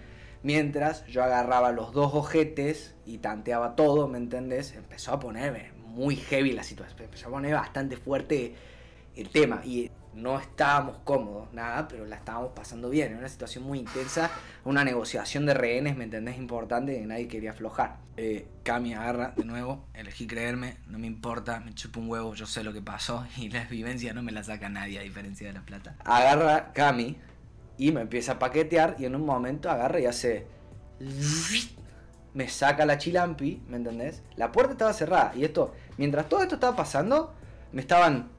Mientras 0.43 1.07
yo 1.07 1.23
agarraba 1.23 1.73
los 1.73 1.93
dos 1.93 2.15
ojetes 2.15 2.95
y 3.05 3.19
tanteaba 3.19 3.77
todo, 3.77 4.09
¿me 4.09 4.17
entendés? 4.17 4.73
Empezó 4.75 5.13
a 5.13 5.21
ponerme 5.21 5.73
muy 5.77 6.17
heavy 6.17 6.53
la 6.53 6.63
situación, 6.63 7.03
empezó 7.03 7.29
a 7.29 7.33
poner 7.33 7.55
bastante 7.55 7.99
fuerte 7.99 8.55
el 9.15 9.29
tema. 9.29 9.61
Y 9.63 9.91
no 10.15 10.39
estábamos 10.39 10.99
cómodos, 11.05 11.53
nada, 11.53 11.89
pero 11.89 12.05
la 12.05 12.17
estábamos 12.17 12.53
pasando 12.55 12.91
bien. 12.91 13.09
Era 13.09 13.19
una 13.19 13.29
situación 13.29 13.65
muy 13.65 13.79
intensa, 13.79 14.31
una 14.65 14.85
negociación 14.85 15.47
de 15.47 15.55
rehenes, 15.55 15.97
¿me 15.97 16.05
entendés? 16.05 16.37
Importante, 16.37 16.99
que 16.99 17.07
nadie 17.07 17.29
quería 17.29 17.51
aflojar. 17.53 17.97
Eh, 18.17 18.47
Cami 18.63 18.95
agarra 18.95 19.33
de 19.37 19.45
nuevo, 19.45 19.87
elegí 19.95 20.27
creerme, 20.27 20.77
no 20.87 20.99
me 20.99 21.07
importa, 21.07 21.61
me 21.61 21.75
chupo 21.75 22.01
un 22.01 22.11
huevo, 22.11 22.35
yo 22.35 22.47
sé 22.47 22.63
lo 22.63 22.73
que 22.73 22.83
pasó 22.83 23.27
y 23.37 23.49
la 23.49 23.65
vivencia 23.65 24.13
no 24.13 24.23
me 24.23 24.33
la 24.33 24.45
saca 24.45 24.69
nadie 24.69 24.99
a 24.99 25.03
diferencia 25.03 25.47
de 25.47 25.55
la 25.55 25.63
plata. 25.63 25.97
Agarra 26.05 26.73
Cami 26.73 27.17
y 27.79 27.93
me 27.93 28.03
empieza 28.03 28.33
a 28.33 28.39
paquetear 28.39 28.97
y 28.99 29.07
en 29.07 29.17
un 29.17 29.25
momento 29.25 29.71
agarra 29.71 30.01
y 30.01 30.07
hace... 30.07 30.47
Me 32.35 32.49
saca 32.49 32.87
la 32.87 32.97
chilampi, 32.97 33.63
¿me 33.69 33.77
entendés? 33.77 34.23
La 34.37 34.53
puerta 34.53 34.73
estaba 34.73 34.93
cerrada 34.95 35.33
y 35.37 35.45
esto, 35.45 35.75
mientras 35.99 36.29
todo 36.31 36.43
esto 36.43 36.55
estaba 36.55 36.75
pasando, 36.75 37.35
me 37.73 37.83
estaban 37.83 38.31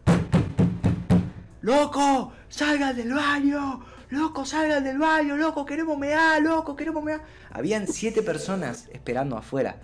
¡Loco! 1.63 2.34
¡Salgan 2.50 2.93
del 2.93 3.13
baño! 3.13 3.79
¡Loco, 4.10 4.43
salgan 4.43 4.84
del 4.84 4.98
baño! 4.98 5.38
¡Loco, 5.38 5.65
queremos 5.65 5.98
mear! 5.98 6.41
¡Loco, 6.41 6.75
queremos 6.75 7.01
mear! 7.01 7.22
Habían 7.51 7.88
siete 7.88 8.22
personas 8.22 8.89
esperando 8.91 9.38
afuera. 9.38 9.77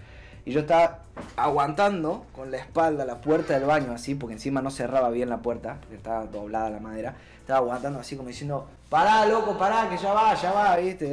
Y 0.43 0.51
yo 0.51 0.59
estaba 0.59 1.05
aguantando 1.37 2.25
con 2.33 2.51
la 2.51 2.57
espalda 2.57 3.05
la 3.05 3.21
puerta 3.21 3.53
del 3.53 3.63
baño 3.63 3.93
así, 3.93 4.13
porque 4.13 4.33
encima 4.33 4.61
no 4.61 4.71
cerraba 4.71 5.09
bien 5.09 5.29
la 5.29 5.37
puerta, 5.37 5.77
porque 5.79 5.95
estaba 5.95 6.25
doblada 6.25 6.69
la 6.69 6.81
madera. 6.81 7.15
Estaba 7.39 7.59
aguantando 7.59 8.01
así 8.01 8.17
como 8.17 8.27
diciendo, 8.27 8.67
pará, 8.89 9.25
loco, 9.25 9.57
pará, 9.57 9.87
que 9.89 9.97
ya 9.97 10.11
va, 10.11 10.33
ya 10.33 10.51
va, 10.51 10.75
¿viste? 10.75 11.07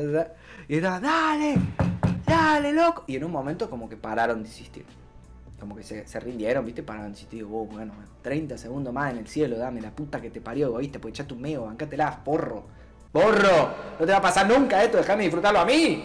Y 0.67 0.75
estaba, 0.75 0.99
dale, 0.99 1.59
dale, 2.27 2.73
loco. 2.73 3.05
Y 3.07 3.15
en 3.15 3.23
un 3.23 3.31
momento 3.31 3.71
como 3.71 3.89
que 3.89 3.97
pararon 3.97 4.43
de 4.43 4.49
insistir 4.49 4.85
como 5.59 5.75
que 5.75 5.83
se, 5.83 6.21
rindieron, 6.21 6.65
¿viste? 6.65 6.83
Para 6.83 7.07
insistir, 7.09 7.45
oh, 7.45 7.65
bueno, 7.65 7.95
30 8.23 8.59
segundos 8.59 8.93
más 8.93 9.13
en 9.13 9.19
el 9.19 9.27
cielo, 9.27 9.57
dame 9.57 9.81
la 9.81 9.91
puta 9.91 10.21
que 10.21 10.31
te 10.31 10.41
parió, 10.41 10.77
¿viste? 10.77 10.99
Pues 10.99 11.13
echate 11.13 11.35
un 11.35 11.41
meo, 11.41 11.65
bancátela, 11.65 12.23
porro. 12.25 12.65
¡Porro! 13.11 13.71
No 13.99 14.05
te 14.05 14.13
va 14.13 14.19
a 14.19 14.23
pasar 14.23 14.47
nunca 14.47 14.85
esto, 14.85 14.99
déjame 14.99 15.23
disfrutarlo 15.25 15.61
a 15.61 15.65
mí. 15.65 16.05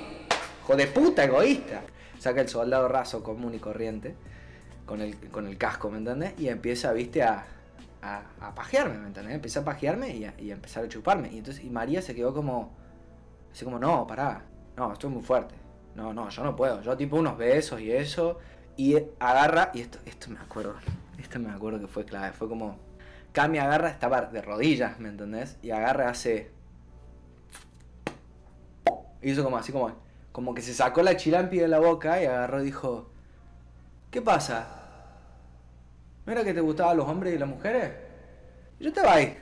Hijo 0.64 0.76
de 0.76 0.88
puta, 0.88 1.26
egoísta. 1.26 1.82
Saca 2.18 2.40
el 2.40 2.48
soldado 2.48 2.88
raso 2.88 3.22
común 3.22 3.54
y 3.54 3.60
corriente, 3.60 4.16
con 4.86 5.02
el, 5.02 5.18
con 5.30 5.48
el 5.48 5.58
casco, 5.58 5.90
¿me 5.90 5.98
entendés? 5.98 6.34
Y 6.40 6.48
empieza, 6.48 6.94
¿viste? 6.94 7.24
A, 7.24 7.46
a, 8.02 8.56
pajearme, 8.56 9.00
¿me 9.00 9.08
entendés? 9.08 9.36
Empieza 9.36 9.60
a 9.62 9.66
pajearme 9.66 10.16
y 10.16 10.24
a, 10.24 10.30
a 10.30 10.54
empezar 10.54 10.86
a 10.86 10.88
chuparme. 10.88 11.30
Y 11.34 11.40
entonces, 11.40 11.64
y 11.64 11.70
María 11.70 12.02
se 12.02 12.16
quedó 12.16 12.34
como, 12.34 12.72
así 13.52 13.66
como, 13.66 13.78
no, 13.78 14.08
pará, 14.08 14.44
no, 14.78 14.94
esto 14.94 15.08
es 15.08 15.14
muy 15.14 15.24
fuerte. 15.24 15.56
No, 15.96 16.14
no, 16.14 16.30
yo 16.30 16.44
no 16.44 16.56
puedo. 16.56 16.82
Yo 16.82 16.96
tipo 16.96 17.18
unos 17.18 17.38
besos 17.38 17.82
y 17.82 17.92
eso 17.92 18.40
y 18.78 18.98
agarra, 19.20 19.72
y 19.74 19.82
esto, 19.82 20.00
esto 20.06 20.30
me 20.30 20.40
acuerdo, 20.40 20.76
esto 21.20 21.40
me 21.40 21.52
acuerdo 21.52 21.80
que 21.80 21.88
fue 21.88 22.06
clave, 22.06 22.32
fue 22.34 22.48
como, 22.50 22.80
Cami 23.32 23.60
agarra, 23.60 23.90
estaba 23.90 24.22
de 24.22 24.42
rodillas, 24.42 25.00
¿me 25.00 25.10
entendés? 25.10 25.58
Y 25.62 25.72
agarra, 25.72 26.10
hace... 26.10 26.52
Hizo 29.22 29.44
como 29.44 29.58
así 29.58 29.72
como, 29.72 29.96
como 30.32 30.54
que 30.54 30.62
se 30.62 30.74
sacó 30.74 31.04
la 31.04 31.16
chilampi 31.16 31.60
de 31.60 31.68
la 31.68 31.80
boca 31.80 32.22
y 32.22 32.26
agarró 32.26 32.62
y 32.62 32.66
dijo, 32.66 33.12
¿qué 34.10 34.22
pasa? 34.22 34.68
¿No 36.26 36.32
era 36.32 36.44
que 36.44 36.54
te 36.54 36.62
gustaban 36.62 36.98
los 36.98 37.08
hombres 37.08 37.36
y 37.36 37.38
las 37.38 37.48
mujeres? 37.48 37.94
Yo 38.80 38.90
estaba 38.90 39.14
ahí. 39.14 39.38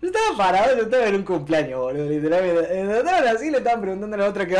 Yo 0.00 0.08
estaba 0.08 0.36
parado, 0.36 0.76
yo 0.76 0.82
estaba 0.84 1.06
en 1.06 1.14
un 1.16 1.24
cumpleaños, 1.24 1.80
boludo, 1.80 2.08
literalmente. 2.08 2.98
Estaban 2.98 3.26
así 3.26 3.50
le 3.50 3.58
estaban 3.58 3.80
preguntando 3.80 4.16
a 4.16 4.18
la 4.20 4.28
otra 4.28 4.46
que... 4.46 4.56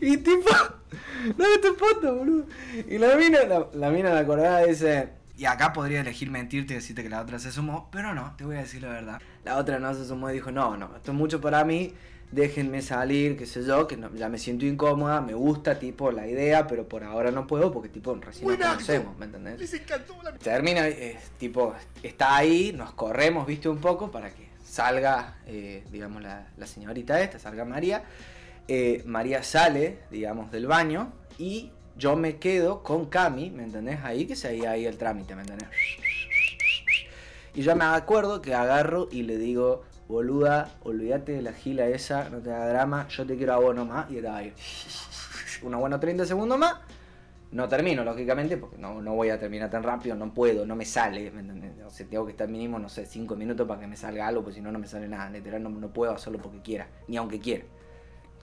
Y 0.00 0.18
tipo, 0.18 0.50
foto, 1.72 2.14
boludo. 2.14 2.46
Y 2.88 2.98
la 2.98 3.16
mina, 3.16 3.40
la, 3.72 3.90
mina 3.90 4.10
de 4.14 4.18
acordada 4.20 4.64
dice, 4.64 5.08
y 5.36 5.44
acá 5.46 5.72
podría 5.72 6.00
elegir 6.00 6.30
mentirte 6.30 6.74
y 6.74 6.76
decirte 6.76 7.02
que 7.02 7.08
la 7.08 7.20
otra 7.20 7.38
se 7.38 7.50
sumó, 7.52 7.88
pero 7.90 8.14
no, 8.14 8.34
te 8.36 8.44
voy 8.44 8.56
a 8.56 8.60
decir 8.60 8.82
la 8.82 8.90
verdad. 8.90 9.20
La 9.44 9.56
otra 9.56 9.78
no 9.78 9.94
se 9.94 10.04
sumó 10.04 10.30
y 10.30 10.34
dijo, 10.34 10.50
no, 10.50 10.76
no, 10.76 10.94
esto 10.96 11.12
es 11.12 11.16
mucho 11.16 11.40
para 11.40 11.64
mí, 11.64 11.94
déjenme 12.30 12.82
salir, 12.82 13.36
qué 13.36 13.46
sé 13.46 13.64
yo, 13.64 13.86
que 13.86 13.98
ya 14.14 14.28
me 14.28 14.38
siento 14.38 14.66
incómoda, 14.66 15.20
me 15.20 15.34
gusta 15.34 15.78
tipo 15.78 16.10
la 16.10 16.26
idea, 16.26 16.66
pero 16.66 16.88
por 16.88 17.04
ahora 17.04 17.30
no 17.30 17.46
puedo 17.46 17.72
porque 17.72 17.88
tipo 17.88 18.14
recién 18.14 18.48
nos 18.48 18.58
conocemos, 18.58 19.16
¿me 19.18 19.26
entendés? 19.26 19.58
Termina, 20.42 20.84
tipo, 21.38 21.74
está 22.02 22.36
ahí, 22.36 22.72
nos 22.72 22.92
corremos, 22.92 23.46
viste, 23.46 23.68
un 23.68 23.78
poco 23.78 24.10
para 24.10 24.30
que 24.30 24.48
salga, 24.64 25.36
eh, 25.46 25.84
digamos, 25.92 26.22
la, 26.22 26.48
la 26.56 26.66
señorita 26.66 27.20
esta, 27.20 27.38
salga 27.38 27.64
María. 27.64 28.02
Eh, 28.66 29.02
María 29.04 29.42
sale, 29.42 29.98
digamos, 30.10 30.50
del 30.50 30.66
baño 30.66 31.12
y 31.38 31.70
yo 31.96 32.16
me 32.16 32.36
quedo 32.36 32.82
con 32.82 33.06
Cami, 33.06 33.50
¿me 33.50 33.64
entendés? 33.64 34.00
Ahí 34.02 34.26
que 34.26 34.36
se 34.36 34.66
ahí 34.66 34.86
el 34.86 34.96
trámite, 34.96 35.34
¿me 35.34 35.42
entendés? 35.42 35.68
Y 37.54 37.62
yo 37.62 37.76
me 37.76 37.84
acuerdo 37.84 38.42
que 38.42 38.54
agarro 38.54 39.08
y 39.12 39.22
le 39.22 39.38
digo, 39.38 39.82
boluda, 40.08 40.70
olvídate 40.82 41.32
de 41.32 41.42
la 41.42 41.52
gila 41.52 41.86
esa, 41.86 42.28
no 42.28 42.38
te 42.38 42.50
da 42.50 42.68
drama, 42.68 43.06
yo 43.08 43.24
te 43.24 43.36
quiero 43.36 43.54
a 43.54 43.58
vos 43.58 43.74
nomás. 43.74 44.10
Y 44.10 44.18
era 44.18 44.36
ahí, 44.36 44.52
unos 45.62 45.80
buenos 45.80 46.00
30 46.00 46.26
segundos 46.26 46.58
más. 46.58 46.74
No 47.52 47.68
termino, 47.68 48.02
lógicamente, 48.02 48.56
porque 48.56 48.78
no, 48.78 49.00
no, 49.00 49.14
voy 49.14 49.30
a 49.30 49.38
terminar 49.38 49.70
tan 49.70 49.84
rápido, 49.84 50.16
no 50.16 50.34
puedo, 50.34 50.66
no 50.66 50.74
me 50.74 50.84
sale, 50.84 51.30
¿me 51.30 51.40
entendés? 51.40 51.70
O 51.86 51.90
sea, 51.90 52.04
tengo 52.04 52.24
que 52.26 52.32
estar 52.32 52.48
mínimo, 52.48 52.80
no 52.80 52.88
sé, 52.88 53.06
5 53.06 53.36
minutos 53.36 53.68
para 53.68 53.80
que 53.80 53.86
me 53.86 53.96
salga 53.96 54.26
algo, 54.26 54.42
porque 54.42 54.56
si 54.56 54.60
no, 54.60 54.72
no 54.72 54.80
me 54.80 54.88
sale 54.88 55.06
nada. 55.06 55.30
Literal, 55.30 55.62
no, 55.62 55.68
no 55.68 55.92
puedo 55.92 56.10
hacerlo 56.12 56.40
porque 56.42 56.60
quiera, 56.60 56.88
ni 57.06 57.16
aunque 57.16 57.38
quiera. 57.38 57.64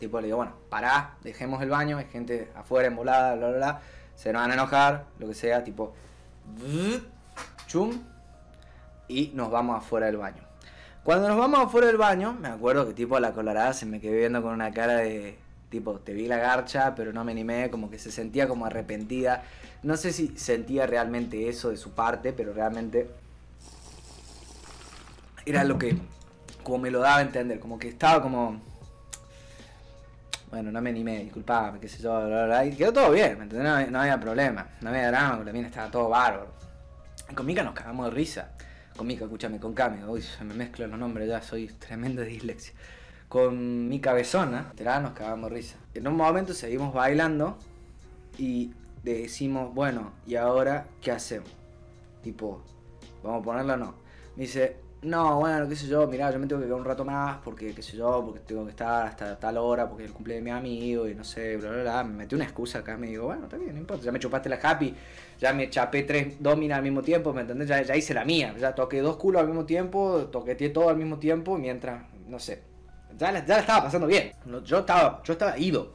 Tipo, 0.01 0.20
le 0.20 0.25
digo, 0.25 0.38
bueno, 0.38 0.53
pará, 0.67 1.13
dejemos 1.22 1.62
el 1.62 1.70
baño, 1.70 2.00
hay 2.00 2.05
gente 2.05 2.51
afuera 2.55 2.88
embolada, 2.88 3.36
bla, 3.36 3.50
bla, 3.50 3.58
bla, 3.58 3.81
se 4.15 4.34
nos 4.34 4.41
van 4.41 4.50
a 4.50 4.55
enojar, 4.55 5.05
lo 5.20 5.27
que 5.27 5.36
sea, 5.36 5.63
tipo, 5.63 5.93
chum, 7.67 8.01
y 9.08 9.31
nos 9.36 9.51
vamos 9.51 9.77
afuera 9.77 10.08
del 10.08 10.17
baño. 10.17 10.41
Cuando 11.03 11.27
nos 11.27 11.38
vamos 11.38 11.60
afuera 11.60 11.86
del 11.86 11.98
baño, 11.98 12.34
me 12.34 12.48
acuerdo 12.48 12.88
que 12.88 12.96
tipo 12.96 13.20
la 13.20 13.31
colorada 13.31 13.74
se 13.74 13.86
me 13.86 14.01
quedó 14.01 14.13
viendo 14.13 14.41
con 14.41 14.53
una 14.53 14.72
cara 14.72 14.96
de, 14.96 15.38
tipo, 15.70 16.00
te 16.00 16.13
vi 16.13 16.25
la 16.25 16.38
garcha, 16.38 16.96
pero 16.96 17.13
no 17.13 17.24
me 17.24 17.34
animé, 17.34 17.70
como 17.70 17.91
que 17.91 18.00
se 18.00 18.12
sentía 18.12 18.48
como 18.48 18.65
arrepentida. 18.65 19.43
No 19.84 19.98
sé 19.98 20.12
si 20.13 20.36
sentía 20.36 20.88
realmente 20.88 21.48
eso 21.48 21.70
de 21.70 21.77
su 21.77 21.91
parte, 21.91 22.34
pero 22.34 22.53
realmente 22.53 23.08
era 25.46 25.63
lo 25.63 25.77
que, 25.77 25.96
como 26.63 26.79
me 26.79 26.89
lo 26.89 27.01
daba 27.01 27.17
a 27.17 27.22
entender, 27.22 27.60
como 27.60 27.77
que 27.77 27.88
estaba 27.88 28.24
como 28.24 28.71
bueno, 30.51 30.70
no 30.70 30.81
me 30.81 30.89
animé, 30.89 31.24
disculpame, 31.24 31.79
qué 31.79 31.88
sé 31.88 32.03
yo, 32.03 32.27
bla, 32.27 32.46
bla, 32.46 32.65
y 32.65 32.75
quedó 32.75 32.91
todo 32.91 33.12
bien, 33.12 33.38
¿me 33.38 33.43
entendés? 33.46 33.89
No, 33.89 34.01
había 34.01 34.20
problema, 34.20 34.67
no 34.81 34.89
había 34.89 35.08
drama, 35.08 35.38
con 35.38 35.46
la 35.46 35.60
estaba 35.62 35.89
todo 35.89 36.10
bárbaro. 36.10 36.53
con 37.34 37.46
Mika 37.46 37.63
nos 37.63 37.74
cagamos 37.74 38.08
de 38.08 38.12
risa. 38.12 38.51
Con 38.98 39.08
Mika, 39.08 39.24
escúchame, 39.24 39.60
con 39.62 39.74
Cami, 39.74 40.00
me 40.43 40.53
mezclan 40.53 40.91
los 40.91 41.00
nombres 41.00 41.29
ya, 41.29 41.41
soy 41.41 41.67
tremendo 41.67 42.22
dislexia. 42.22 42.74
Con 43.29 43.88
mi 43.88 44.01
cabezona, 44.01 44.67
literal, 44.72 45.03
nos 45.03 45.13
cagamos 45.13 45.50
de 45.50 45.55
risa. 45.55 45.77
En 45.93 46.05
un 46.05 46.17
momento 46.17 46.53
seguimos 46.53 46.93
bailando 46.93 47.58
y 48.38 48.74
decimos, 49.03 49.74
bueno, 49.74 50.12
¿y 50.27 50.36
ahora 50.36 50.86
qué 51.00 51.12
hacemos? 51.12 51.50
Tipo, 52.22 52.62
¿vamos 53.24 53.39
a 53.39 53.43
ponerlo 53.46 53.74
o 53.75 53.77
no? 53.77 53.96
Me 54.36 54.43
dice, 54.43 54.81
no, 55.03 55.39
bueno, 55.39 55.67
qué 55.67 55.75
sé 55.75 55.88
yo, 55.88 56.05
mirá, 56.08 56.29
yo 56.31 56.38
me 56.38 56.46
tengo 56.46 56.62
que 56.62 56.67
quedar 56.67 56.79
un 56.79 56.86
rato 56.86 57.03
más 57.03 57.39
porque, 57.43 57.74
qué 57.74 57.81
sé 57.81 57.98
yo, 57.98 58.24
porque 58.24 58.39
tengo 58.41 58.63
que 58.65 58.70
estar 58.70 59.08
hasta 59.08 59.36
tal 59.39 59.58
hora, 59.58 59.88
porque 59.89 60.03
es 60.03 60.10
el 60.10 60.13
cumpleaños 60.15 60.46
de 60.46 60.51
mi 60.51 60.58
amigo 60.58 61.08
y 61.08 61.15
no 61.15 61.24
sé, 61.24 61.58
bla, 61.58 61.72
bla, 61.72 61.81
bla. 61.81 62.03
Me 62.03 62.13
metí 62.13 62.36
una 62.36 62.43
excusa 62.43 62.79
acá, 62.79 62.98
me 62.98 63.08
digo, 63.08 63.25
bueno, 63.25 63.46
está 63.46 63.58
bien, 63.58 63.74
no 63.74 63.79
importa, 63.79 64.03
ya 64.03 64.12
me 64.12 64.20
chupaste 64.20 64.48
la 64.48 64.60
happy, 64.62 64.93
ya 65.39 65.53
me 65.53 65.70
chapé 65.72 66.03
tres, 66.03 66.36
dos 66.39 66.55
minas 66.55 66.77
al 66.77 66.84
mismo 66.84 67.01
tiempo, 67.01 67.34
¿me 67.34 67.41
entendés? 67.41 67.67
Ya, 67.67 67.96
hice 67.96 68.13
la 68.13 68.25
mía, 68.25 68.53
ya 68.60 68.75
toqué 68.75 69.01
dos 69.01 69.17
culos 69.17 69.41
al 69.41 69.48
mismo 69.48 69.65
tiempo, 69.65 70.29
toqueteé 70.31 70.70
todo 70.70 70.89
al 70.89 70.98
mismo 70.98 71.17
tiempo, 71.17 71.58
mientras, 71.58 72.03
no 72.27 72.38
sé, 72.38 72.62
ya 73.17 73.31
la, 73.31 73.43
ya 73.46 73.55
la 73.55 73.62
estaba 73.62 73.84
pasando 73.86 74.05
bien. 74.08 74.31
Yo 74.63 74.79
estaba, 74.79 75.22
yo 75.24 75.34
estaba 75.34 75.58
ido, 75.58 75.93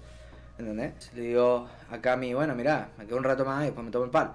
¿entendés? 0.59 1.13
Le 1.15 1.23
digo 1.23 1.69
acá 1.91 2.15
a 2.15 2.17
mí, 2.17 2.35
bueno, 2.35 2.55
mirá, 2.57 2.89
me 2.99 3.07
quedo 3.07 3.19
un 3.19 3.25
rato 3.25 3.45
más 3.45 3.63
y 3.63 3.67
después 3.67 3.85
me 3.85 3.93
tomo 3.93 4.05
el 4.05 4.11
palo. 4.11 4.33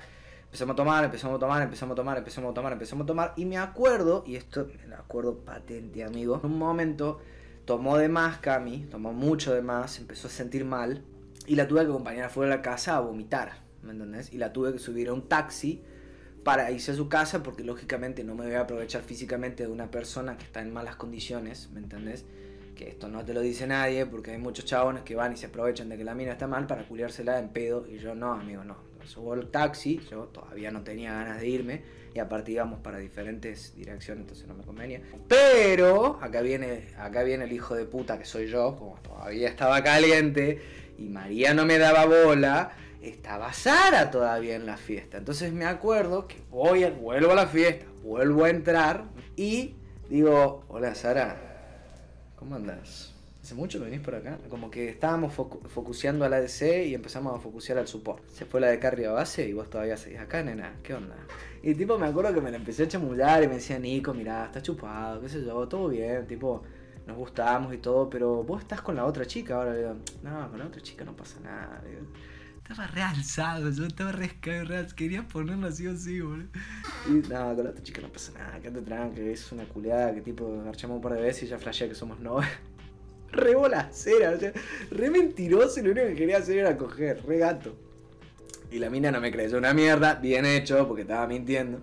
Empezamos 0.51 0.73
a 0.73 0.75
tomar, 0.75 1.05
empezamos 1.05 1.37
a 1.37 1.39
tomar, 1.39 1.61
empezamos 1.61 1.93
a 1.93 1.95
tomar, 1.95 2.17
empezamos 2.17 2.51
a 2.51 2.53
tomar, 2.53 2.73
empezamos 2.73 3.03
a 3.05 3.07
tomar. 3.07 3.33
Y 3.37 3.45
me 3.45 3.57
acuerdo, 3.57 4.25
y 4.27 4.35
esto 4.35 4.67
me 4.81 4.85
lo 4.89 4.97
acuerdo 4.97 5.37
patente, 5.45 6.03
amigo. 6.03 6.41
En 6.43 6.51
un 6.51 6.59
momento 6.59 7.21
tomó 7.63 7.97
de 7.97 8.09
más 8.09 8.39
Cami, 8.39 8.79
tomó 8.91 9.13
mucho 9.13 9.53
de 9.53 9.61
más, 9.61 9.97
empezó 9.99 10.27
a 10.27 10.29
sentir 10.29 10.65
mal. 10.65 11.05
Y 11.47 11.55
la 11.55 11.69
tuve 11.69 11.85
que 11.85 11.87
acompañar 11.87 12.25
afuera 12.25 12.51
de 12.51 12.57
la 12.57 12.61
casa 12.61 12.97
a 12.97 12.99
vomitar, 12.99 13.61
¿me 13.81 13.91
entendés? 13.93 14.33
Y 14.33 14.39
la 14.39 14.51
tuve 14.51 14.73
que 14.73 14.79
subir 14.79 15.07
a 15.07 15.13
un 15.13 15.29
taxi 15.29 15.85
para 16.43 16.69
irse 16.69 16.91
a 16.91 16.95
su 16.95 17.07
casa 17.07 17.43
porque 17.43 17.63
lógicamente 17.63 18.25
no 18.25 18.35
me 18.35 18.43
voy 18.43 18.55
a 18.55 18.61
aprovechar 18.61 19.03
físicamente 19.03 19.63
de 19.63 19.71
una 19.71 19.89
persona 19.89 20.37
que 20.37 20.43
está 20.43 20.61
en 20.61 20.73
malas 20.73 20.97
condiciones, 20.97 21.69
¿me 21.71 21.79
entendés? 21.79 22.25
Que 22.75 22.89
esto 22.89 23.07
no 23.09 23.23
te 23.23 23.33
lo 23.33 23.41
dice 23.41 23.67
nadie 23.67 24.05
porque 24.05 24.31
hay 24.31 24.37
muchos 24.37 24.65
chabones 24.65 25.03
que 25.03 25.15
van 25.15 25.33
y 25.33 25.37
se 25.37 25.47
aprovechan 25.47 25.89
de 25.89 25.97
que 25.97 26.03
la 26.03 26.15
mina 26.15 26.31
está 26.31 26.47
mal 26.47 26.67
para 26.67 26.87
culiársela 26.87 27.39
en 27.39 27.49
pedo 27.49 27.85
y 27.87 27.97
yo 27.97 28.15
no, 28.15 28.33
amigo, 28.33 28.63
no 28.63 28.77
subo 29.05 29.33
el 29.33 29.49
taxi, 29.49 29.99
yo 30.09 30.25
todavía 30.25 30.71
no 30.71 30.83
tenía 30.83 31.13
ganas 31.13 31.39
de 31.39 31.47
irme 31.47 31.81
y 32.13 32.19
aparte 32.19 32.51
íbamos 32.51 32.79
para 32.79 32.97
diferentes 32.97 33.75
direcciones, 33.75 34.21
entonces 34.21 34.47
no 34.47 34.53
me 34.53 34.63
convenía. 34.63 35.01
Pero 35.27 36.19
acá 36.21 36.41
viene, 36.41 36.87
acá 36.97 37.23
viene 37.23 37.45
el 37.45 37.51
hijo 37.51 37.75
de 37.75 37.85
puta 37.85 38.17
que 38.17 38.25
soy 38.25 38.47
yo, 38.47 38.75
como 38.77 38.95
todavía 39.01 39.47
estaba 39.47 39.83
caliente 39.83 40.61
y 40.97 41.09
María 41.09 41.53
no 41.53 41.65
me 41.65 41.77
daba 41.77 42.05
bola 42.05 42.71
estaba 43.01 43.51
Sara 43.51 44.11
todavía 44.11 44.55
en 44.55 44.65
la 44.65 44.77
fiesta. 44.77 45.17
Entonces 45.17 45.51
me 45.53 45.65
acuerdo 45.65 46.27
que 46.27 46.37
voy, 46.49 46.85
vuelvo 46.85 47.31
a 47.31 47.35
la 47.35 47.47
fiesta, 47.47 47.85
vuelvo 48.03 48.45
a 48.45 48.49
entrar 48.49 49.05
y 49.35 49.75
digo, 50.09 50.63
hola 50.69 50.93
Sara, 50.95 51.50
¿cómo 52.41 52.55
andas? 52.55 53.13
¿Hace 53.43 53.53
mucho 53.53 53.77
que 53.77 53.85
venís 53.85 53.99
por 53.99 54.15
acá? 54.15 54.39
Como 54.49 54.71
que 54.71 54.89
estábamos 54.89 55.31
focuseando 55.33 56.25
al 56.25 56.33
ADC 56.33 56.87
y 56.87 56.95
empezamos 56.95 57.35
a 57.35 57.39
focusear 57.39 57.77
al 57.77 57.87
support. 57.87 58.27
Se 58.29 58.45
fue 58.45 58.59
la 58.59 58.69
de 58.69 58.79
carry 58.79 59.05
a 59.05 59.11
base 59.11 59.47
y 59.47 59.53
vos 59.53 59.69
todavía 59.69 59.95
seguís 59.95 60.19
acá, 60.19 60.41
nena. 60.41 60.73
¿Qué 60.81 60.95
onda? 60.95 61.15
Y 61.61 61.75
tipo, 61.75 61.99
me 61.99 62.07
acuerdo 62.07 62.33
que 62.33 62.41
me 62.41 62.49
la 62.49 62.57
empecé 62.57 62.83
a 62.83 62.87
chamullar 62.87 63.43
y 63.43 63.47
me 63.47 63.55
decía, 63.55 63.77
Nico, 63.77 64.15
mirá, 64.15 64.45
está 64.45 64.59
chupado, 64.59 65.21
qué 65.21 65.29
sé 65.29 65.45
yo, 65.45 65.67
todo 65.67 65.89
bien, 65.89 66.25
tipo, 66.25 66.63
nos 67.05 67.15
gustamos 67.15 67.75
y 67.75 67.77
todo, 67.77 68.09
pero 68.09 68.43
vos 68.43 68.61
estás 68.61 68.81
con 68.81 68.95
la 68.95 69.05
otra 69.05 69.25
chica 69.25 69.55
ahora. 69.55 69.75
Digo, 69.75 69.95
no, 70.23 70.49
con 70.49 70.57
la 70.57 70.65
otra 70.65 70.81
chica 70.81 71.05
no 71.05 71.15
pasa 71.15 71.39
nada. 71.41 71.83
Estaba 72.71 72.87
realzado, 72.87 73.69
yo 73.69 73.85
estaba 73.85 74.11
re, 74.11 74.31
re 74.41 74.87
quería 74.95 75.27
ponerlo 75.27 75.67
así 75.67 75.87
o 75.87 75.91
así, 75.91 76.21
boludo. 76.21 76.47
Y 77.07 77.11
no, 77.11 77.55
con 77.55 77.63
la 77.65 77.69
otra 77.71 77.83
chica 77.83 78.01
no 78.01 78.09
pasa 78.09 78.31
nada, 78.33 78.59
quédate 78.59 78.81
tranquilo, 78.81 79.27
es 79.27 79.51
una 79.51 79.65
culeada 79.65 80.13
que 80.13 80.21
tipo, 80.21 80.47
marchamos 80.65 80.95
un 80.95 81.01
par 81.01 81.13
de 81.13 81.21
veces 81.21 81.43
y 81.43 81.47
ya 81.47 81.57
flashea 81.57 81.89
que 81.89 81.95
somos 81.95 82.19
novios. 82.19 82.49
re 83.31 83.55
bolacera, 83.55 84.31
o 84.31 84.39
sea, 84.39 84.53
re 84.91 85.09
mentiroso 85.09 85.79
y 85.79 85.83
lo 85.83 85.91
único 85.91 86.07
que 86.07 86.15
quería 86.15 86.37
hacer 86.37 86.59
era 86.59 86.77
coger, 86.77 87.21
re 87.25 87.37
gato. 87.37 87.75
Y 88.71 88.79
la 88.79 88.89
mina 88.89 89.11
no 89.11 89.19
me 89.19 89.31
creyó 89.31 89.57
una 89.57 89.73
mierda, 89.73 90.15
bien 90.15 90.45
hecho, 90.45 90.87
porque 90.87 91.01
estaba 91.01 91.27
mintiendo. 91.27 91.81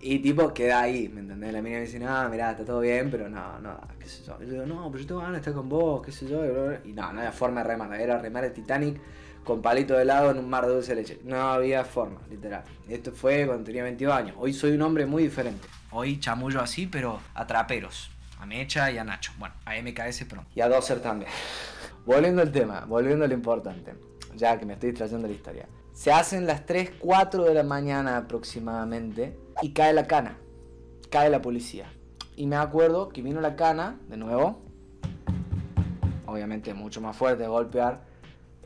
Y 0.00 0.18
tipo, 0.20 0.52
queda 0.52 0.82
ahí, 0.82 1.08
¿me 1.08 1.20
entendés? 1.20 1.52
La 1.52 1.62
mina 1.62 1.76
me 1.76 1.82
dice, 1.82 1.98
no, 1.98 2.28
mirá, 2.28 2.52
está 2.52 2.64
todo 2.64 2.80
bien, 2.80 3.08
pero 3.10 3.28
no, 3.28 3.60
no, 3.60 3.80
qué 3.98 4.08
sé 4.08 4.24
yo. 4.24 4.36
Y 4.40 4.46
yo 4.46 4.52
digo, 4.52 4.66
no, 4.66 4.90
pero 4.90 5.00
yo 5.00 5.08
tengo 5.08 5.20
ganas 5.20 5.34
de 5.34 5.38
estar 5.38 5.54
con 5.54 5.68
vos, 5.68 6.04
qué 6.04 6.12
sé 6.12 6.28
yo. 6.28 6.44
Y 6.84 6.92
no, 6.92 7.12
no 7.12 7.20
había 7.20 7.32
forma 7.32 7.62
de 7.62 7.68
remar, 7.68 8.00
era 8.00 8.18
remar 8.18 8.44
el 8.44 8.52
Titanic 8.52 9.00
con 9.44 9.62
palito 9.62 9.94
de 9.94 10.02
helado 10.02 10.30
en 10.30 10.38
un 10.38 10.48
mar 10.48 10.66
de 10.66 10.74
dulce 10.74 10.94
de 10.94 11.02
leche. 11.02 11.20
No 11.24 11.40
había 11.40 11.84
forma, 11.84 12.20
literal. 12.28 12.64
Esto 12.88 13.12
fue 13.12 13.46
cuando 13.46 13.64
tenía 13.64 13.82
22 13.82 14.14
años. 14.14 14.36
Hoy 14.38 14.52
soy 14.52 14.72
un 14.72 14.82
hombre 14.82 15.06
muy 15.06 15.22
diferente. 15.22 15.66
Hoy 15.90 16.20
chamullo 16.20 16.60
así, 16.60 16.86
pero 16.86 17.20
a 17.34 17.46
traperos. 17.46 18.10
A 18.38 18.46
Mecha 18.46 18.90
y 18.90 18.98
a 18.98 19.04
Nacho. 19.04 19.32
Bueno, 19.38 19.54
a 19.64 19.72
MKS 19.80 20.24
pronto. 20.24 20.50
Y 20.54 20.60
a 20.60 20.68
Doser 20.68 21.00
también. 21.00 21.30
volviendo 22.06 22.42
al 22.42 22.52
tema, 22.52 22.84
volviendo 22.86 23.24
a 23.24 23.28
lo 23.28 23.34
importante. 23.34 23.94
Ya 24.34 24.58
que 24.58 24.66
me 24.66 24.74
estoy 24.74 24.92
trayendo 24.92 25.26
la 25.26 25.34
historia. 25.34 25.68
Se 25.92 26.12
hacen 26.12 26.46
las 26.46 26.64
3, 26.64 26.92
4 27.00 27.44
de 27.44 27.54
la 27.54 27.64
mañana 27.64 28.16
aproximadamente 28.16 29.36
y 29.62 29.72
cae 29.72 29.92
la 29.92 30.06
cana. 30.06 30.38
Cae 31.10 31.30
la 31.30 31.42
policía. 31.42 31.92
Y 32.36 32.46
me 32.46 32.56
acuerdo 32.56 33.08
que 33.08 33.20
vino 33.20 33.40
la 33.40 33.56
cana, 33.56 33.98
de 34.08 34.16
nuevo, 34.16 34.62
obviamente 36.26 36.72
mucho 36.72 37.00
más 37.00 37.16
fuerte 37.16 37.42
de 37.42 37.48
golpear 37.48 38.07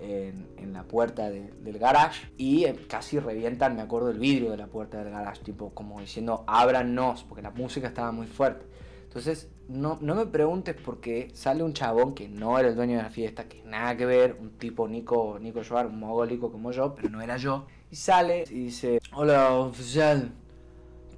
en, 0.02 0.72
la 0.72 0.84
puerta 0.84 1.30
del 1.30 1.78
garage 1.78 2.28
y 2.38 2.64
eh, 2.64 2.74
casi 2.88 3.18
revientan, 3.18 3.76
me 3.76 3.82
acuerdo, 3.82 4.10
el 4.10 4.18
vidrio 4.18 4.50
de 4.50 4.56
la 4.56 4.66
puerta 4.66 4.98
del 4.98 5.10
garage, 5.10 5.42
tipo 5.42 5.70
como 5.74 6.00
diciendo 6.00 6.44
ábranos, 6.46 7.24
porque 7.24 7.42
la 7.42 7.50
música 7.50 7.88
estaba 7.88 8.10
muy 8.10 8.26
fuerte. 8.26 8.66
Entonces, 9.04 9.50
no, 9.68 9.98
no 10.00 10.14
me 10.14 10.24
preguntes 10.26 10.74
por 10.74 11.00
qué 11.00 11.30
sale 11.34 11.62
un 11.62 11.74
chabón 11.74 12.14
que 12.14 12.28
no 12.28 12.58
era 12.58 12.68
el 12.68 12.76
dueño 12.76 12.96
de 12.96 13.02
la 13.02 13.10
fiesta, 13.10 13.44
que 13.44 13.62
nada 13.64 13.96
que 13.96 14.06
ver, 14.06 14.36
un 14.40 14.50
tipo 14.52 14.88
Nico, 14.88 15.38
Nico 15.38 15.60
Joar, 15.66 15.86
un 15.86 16.00
mogólico 16.00 16.50
como 16.50 16.72
yo, 16.72 16.94
pero 16.94 17.10
no 17.10 17.20
era 17.20 17.36
yo. 17.36 17.66
Y 17.90 17.96
sale 17.96 18.44
y 18.48 18.64
dice, 18.64 19.00
hola 19.14 19.52
oficial, 19.52 20.32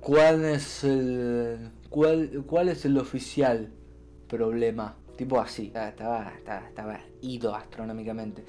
¿cuál 0.01 0.45
es 0.45 0.83
el, 0.83 1.71
cuál, 1.89 2.45
cuál 2.47 2.69
es 2.69 2.85
el 2.85 2.99
oficial 2.99 3.73
problema? 4.29 4.97
Tipo 5.17 5.41
así, 5.41 5.67
estaba, 5.67 6.33
estaba, 6.37 6.67
estaba 6.67 7.01
ido 7.23 7.55
astronómicamente. 7.55 8.45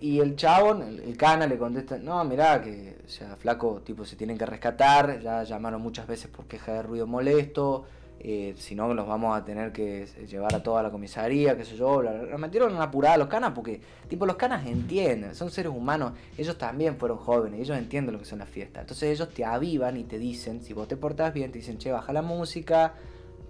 Y 0.00 0.20
el 0.20 0.36
chabón, 0.36 0.82
el, 0.82 1.16
cana, 1.16 1.46
le 1.46 1.58
contesta, 1.58 1.98
no, 1.98 2.22
mirá, 2.24 2.60
que, 2.62 2.96
o 3.04 3.08
sea, 3.08 3.36
flaco, 3.36 3.82
tipo, 3.84 4.04
se 4.04 4.16
tienen 4.16 4.38
que 4.38 4.46
rescatar, 4.46 5.20
ya 5.20 5.42
llamaron 5.42 5.82
muchas 5.82 6.06
veces 6.06 6.28
por 6.28 6.46
queja 6.46 6.72
de 6.72 6.82
ruido 6.82 7.06
molesto, 7.06 7.84
eh, 8.18 8.54
si 8.56 8.74
no 8.74 8.92
los 8.94 9.06
vamos 9.06 9.36
a 9.36 9.44
tener 9.44 9.72
que 9.72 10.06
llevar 10.28 10.54
a 10.54 10.62
toda 10.62 10.82
la 10.82 10.90
comisaría, 10.90 11.56
qué 11.56 11.64
sé 11.64 11.76
yo, 11.76 12.02
Lo 12.02 12.38
metieron 12.38 12.74
en 12.74 12.80
apurada 12.80 13.18
los 13.18 13.28
canas 13.28 13.52
porque, 13.54 13.80
tipo, 14.08 14.26
los 14.26 14.36
canas 14.36 14.66
entienden, 14.66 15.34
son 15.34 15.50
seres 15.50 15.72
humanos, 15.72 16.12
ellos 16.38 16.56
también 16.56 16.96
fueron 16.96 17.18
jóvenes, 17.18 17.60
ellos 17.60 17.76
entienden 17.76 18.14
lo 18.14 18.18
que 18.18 18.24
son 18.24 18.38
las 18.38 18.48
fiestas. 18.48 18.82
Entonces 18.82 19.10
ellos 19.10 19.28
te 19.34 19.44
avivan 19.44 19.96
y 19.96 20.04
te 20.04 20.18
dicen, 20.18 20.62
si 20.62 20.72
vos 20.72 20.88
te 20.88 20.96
portás 20.96 21.34
bien, 21.34 21.52
te 21.52 21.58
dicen, 21.58 21.78
che, 21.78 21.92
baja 21.92 22.12
la 22.12 22.22
música, 22.22 22.94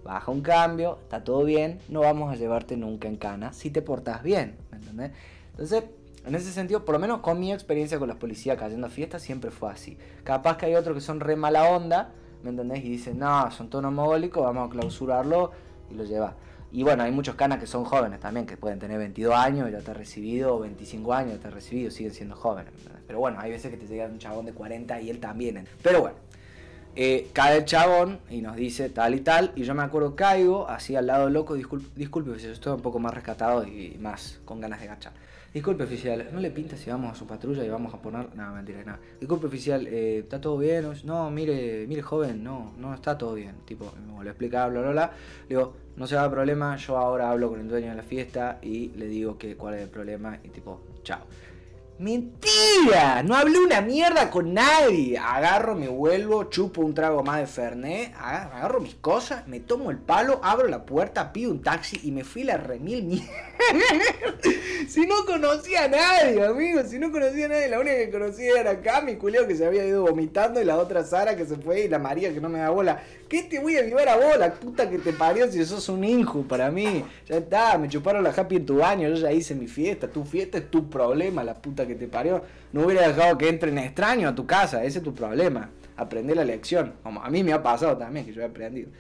baja 0.02 0.30
un 0.30 0.40
cambio, 0.40 0.98
está 1.02 1.22
todo 1.22 1.44
bien, 1.44 1.78
no 1.88 2.00
vamos 2.00 2.32
a 2.32 2.36
llevarte 2.36 2.76
nunca 2.76 3.08
en 3.08 3.16
cana 3.16 3.52
si 3.52 3.70
te 3.70 3.82
portás 3.82 4.22
bien, 4.22 4.56
¿me 4.70 4.78
entendés? 4.78 5.12
Entonces, 5.52 5.84
en 6.26 6.34
ese 6.34 6.50
sentido, 6.50 6.84
por 6.84 6.92
lo 6.94 6.98
menos 6.98 7.20
con 7.20 7.38
mi 7.38 7.52
experiencia 7.52 7.98
con 7.98 8.08
la 8.08 8.18
policía 8.18 8.56
cayendo 8.56 8.88
a 8.88 8.90
fiestas, 8.90 9.22
siempre 9.22 9.50
fue 9.50 9.70
así. 9.70 9.96
Capaz 10.24 10.56
que 10.56 10.66
hay 10.66 10.74
otros 10.74 10.96
que 10.96 11.00
son 11.00 11.20
re 11.20 11.36
mala 11.36 11.68
onda, 11.70 12.10
¿me 12.42 12.50
entendés? 12.50 12.84
Y 12.84 12.88
dicen, 12.88 13.18
no, 13.18 13.50
son 13.52 13.70
tono 13.70 13.90
mogólicos, 13.92 14.42
vamos 14.42 14.68
a 14.68 14.72
clausurarlo 14.72 15.52
y 15.90 15.94
lo 15.94 16.04
lleva. 16.04 16.34
Y 16.72 16.82
bueno, 16.82 17.04
hay 17.04 17.12
muchos 17.12 17.36
canas 17.36 17.60
que 17.60 17.66
son 17.66 17.84
jóvenes 17.84 18.18
también, 18.18 18.44
que 18.44 18.56
pueden 18.56 18.80
tener 18.80 18.98
22 18.98 19.34
años, 19.34 19.70
ya 19.70 19.78
te 19.78 19.92
ha 19.92 19.94
recibido, 19.94 20.56
o 20.56 20.58
25 20.58 21.14
años, 21.14 21.34
ya 21.34 21.38
te 21.38 21.48
ha 21.48 21.50
recibido, 21.52 21.90
siguen 21.92 22.12
siendo 22.12 22.34
jóvenes. 22.34 22.72
Pero 23.06 23.20
bueno, 23.20 23.38
hay 23.40 23.52
veces 23.52 23.70
que 23.70 23.76
te 23.76 23.86
llega 23.86 24.06
un 24.06 24.18
chabón 24.18 24.46
de 24.46 24.52
40 24.52 25.00
y 25.00 25.10
él 25.10 25.20
también. 25.20 25.64
Pero 25.82 26.00
bueno, 26.00 26.16
eh, 26.96 27.28
cae 27.32 27.58
el 27.58 27.64
chabón 27.64 28.18
y 28.30 28.40
nos 28.40 28.56
dice 28.56 28.88
tal 28.88 29.14
y 29.14 29.20
tal, 29.20 29.52
y 29.54 29.64
yo 29.64 29.74
me 29.74 29.82
acuerdo, 29.82 30.16
caigo 30.16 30.68
así 30.68 30.96
al 30.96 31.06
lado 31.06 31.28
loco, 31.30 31.54
disculpe, 31.54 31.88
disculpe 31.94 32.38
si 32.38 32.46
yo 32.46 32.52
estoy 32.52 32.72
un 32.72 32.80
poco 32.80 32.98
más 32.98 33.14
rescatado 33.14 33.64
y 33.66 33.96
más 34.00 34.40
con 34.44 34.60
ganas 34.60 34.80
de 34.80 34.86
gachar. 34.86 35.12
Disculpe 35.56 35.84
oficial, 35.84 36.28
¿no 36.32 36.40
le 36.40 36.50
pinta 36.50 36.76
si 36.76 36.90
vamos 36.90 37.12
a 37.12 37.14
su 37.14 37.26
patrulla 37.26 37.64
y 37.64 37.70
vamos 37.70 37.94
a 37.94 37.96
poner... 38.02 38.28
No, 38.34 38.52
mentira, 38.52 38.84
nada. 38.84 38.98
Disculpe 39.18 39.46
oficial, 39.46 39.86
eh, 39.86 40.18
¿está 40.18 40.38
todo 40.38 40.58
bien? 40.58 40.86
No, 41.04 41.30
mire, 41.30 41.86
mire 41.86 42.02
joven, 42.02 42.44
no, 42.44 42.74
no 42.76 42.92
está 42.92 43.16
todo 43.16 43.32
bien. 43.32 43.54
Tipo, 43.64 43.90
me 44.06 44.22
lo 44.22 44.28
explica, 44.28 44.68
bla, 44.68 44.82
bla, 44.82 44.90
bla. 44.90 45.12
Le 45.48 45.56
digo, 45.56 45.74
no 45.96 46.06
se 46.06 46.14
haga 46.14 46.30
problema, 46.30 46.76
yo 46.76 46.98
ahora 46.98 47.30
hablo 47.30 47.48
con 47.48 47.60
el 47.60 47.68
dueño 47.68 47.88
de 47.88 47.96
la 47.96 48.02
fiesta 48.02 48.58
y 48.60 48.88
le 48.96 49.06
digo 49.06 49.38
que 49.38 49.56
cuál 49.56 49.76
es 49.76 49.82
el 49.82 49.88
problema 49.88 50.38
y 50.44 50.48
tipo, 50.50 50.82
chao. 51.02 51.20
Mentira, 51.98 53.22
no 53.22 53.34
hablé 53.34 53.58
una 53.58 53.80
mierda 53.80 54.30
con 54.30 54.52
nadie. 54.52 55.16
Agarro, 55.16 55.74
me 55.74 55.88
vuelvo, 55.88 56.44
chupo 56.44 56.82
un 56.82 56.92
trago 56.92 57.22
más 57.22 57.40
de 57.40 57.46
Fernet, 57.46 58.12
agarro 58.18 58.80
mis 58.80 58.96
cosas, 58.96 59.48
me 59.48 59.60
tomo 59.60 59.90
el 59.90 59.96
palo, 59.96 60.38
abro 60.42 60.68
la 60.68 60.84
puerta, 60.84 61.32
pido 61.32 61.50
un 61.50 61.62
taxi 61.62 61.98
y 62.02 62.10
me 62.10 62.22
fui 62.22 62.44
la 62.44 62.58
remil 62.58 63.04
mierda. 63.04 63.32
si 64.88 65.06
no 65.06 65.24
conocía 65.24 65.84
a 65.84 65.88
nadie, 65.88 66.44
amigo, 66.44 66.82
si 66.84 66.98
no 66.98 67.10
conocía 67.10 67.46
a 67.46 67.48
nadie, 67.48 67.68
la 67.68 67.80
única 67.80 67.96
que 67.96 68.10
conocía 68.10 68.60
era 68.60 68.72
acá, 68.72 69.00
mi 69.00 69.16
culeo 69.16 69.46
que 69.46 69.56
se 69.56 69.64
había 69.64 69.86
ido 69.86 70.02
vomitando 70.02 70.60
y 70.60 70.66
la 70.66 70.76
otra 70.76 71.02
Sara 71.02 71.34
que 71.34 71.46
se 71.46 71.56
fue 71.56 71.84
y 71.84 71.88
la 71.88 71.98
María 71.98 72.30
que 72.34 72.42
no 72.42 72.50
me 72.50 72.58
da 72.58 72.68
bola. 72.68 73.02
¿Qué 73.28 73.42
te 73.42 73.58
voy 73.58 73.76
a 73.76 73.82
llevar 73.82 74.08
a 74.08 74.16
vos, 74.16 74.38
la 74.38 74.54
puta 74.54 74.88
que 74.88 74.98
te 74.98 75.12
parió 75.12 75.50
si 75.50 75.64
sos 75.64 75.88
un 75.88 76.04
inju 76.04 76.46
para 76.46 76.70
mí? 76.70 77.04
Ya 77.26 77.38
está, 77.38 77.76
me 77.78 77.88
chuparon 77.88 78.22
la 78.22 78.30
happy 78.30 78.56
en 78.56 78.66
tu 78.66 78.76
baño, 78.76 79.08
yo 79.08 79.16
ya 79.16 79.32
hice 79.32 79.54
mi 79.54 79.66
fiesta, 79.66 80.08
tu 80.08 80.24
fiesta 80.24 80.58
es 80.58 80.70
tu 80.70 80.88
problema, 80.88 81.42
la 81.42 81.54
puta 81.54 81.85
que 81.86 81.94
te 81.94 82.08
parió. 82.08 82.42
No 82.72 82.86
hubiera 82.86 83.06
dejado 83.08 83.38
que 83.38 83.48
entren 83.48 83.78
extraños 83.78 84.32
a 84.32 84.34
tu 84.34 84.46
casa, 84.46 84.84
ese 84.84 84.98
es 84.98 85.04
tu 85.04 85.14
problema. 85.14 85.70
Aprende 85.96 86.34
la 86.34 86.44
lección, 86.44 86.94
como 87.02 87.22
a 87.22 87.30
mí 87.30 87.42
me 87.42 87.52
ha 87.52 87.62
pasado 87.62 87.96
también, 87.96 88.26
que 88.26 88.32
yo 88.32 88.42
he 88.42 88.46
aprendido. 88.46 88.90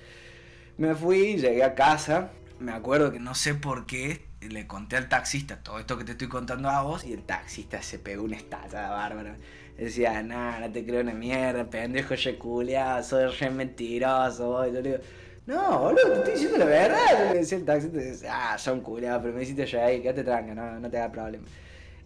Me 0.78 0.94
fui, 0.94 1.36
llegué 1.36 1.62
a 1.62 1.74
casa, 1.74 2.30
me 2.58 2.72
acuerdo 2.72 3.12
que 3.12 3.20
no 3.20 3.34
sé 3.34 3.54
por 3.54 3.86
qué 3.86 4.26
le 4.40 4.66
conté 4.66 4.96
al 4.96 5.08
taxista 5.08 5.56
todo 5.62 5.78
esto 5.78 5.98
que 5.98 6.04
te 6.04 6.12
estoy 6.12 6.28
contando 6.28 6.68
a 6.68 6.82
vos 6.82 7.04
y 7.04 7.12
el 7.12 7.22
taxista 7.22 7.82
se 7.82 7.98
pegó 7.98 8.24
una 8.24 8.36
estalla 8.36 8.90
bárbara. 8.90 9.36
Decía, 9.76 10.22
nah, 10.22 10.58
no 10.58 10.70
te 10.70 10.84
creo 10.86 11.02
una 11.02 11.12
mierda, 11.12 11.68
pendejo 11.68 12.14
culiado, 12.38 13.02
soy 13.02 13.26
re 13.26 13.50
mentiroso. 13.50 14.66
yo 14.66 14.80
le 14.80 14.82
digo, 14.82 14.98
no, 15.46 15.78
boludo, 15.78 16.12
te 16.12 16.18
estoy 16.18 16.32
diciendo 16.32 16.58
la 16.58 16.64
verdad. 16.64 17.32
Le 17.32 17.38
decía 17.38 17.58
al 17.58 17.64
taxista, 17.64 18.52
ah, 18.52 18.58
son 18.58 18.80
culiados, 18.80 19.22
pero 19.22 19.34
me 19.34 19.42
hiciste 19.42 19.66
yo 19.66 19.82
ahí, 19.82 20.00
quédate 20.00 20.24
tranca, 20.24 20.54
no, 20.54 20.80
no 20.80 20.90
te 20.90 20.98
hagas 20.98 21.10
problema. 21.10 21.44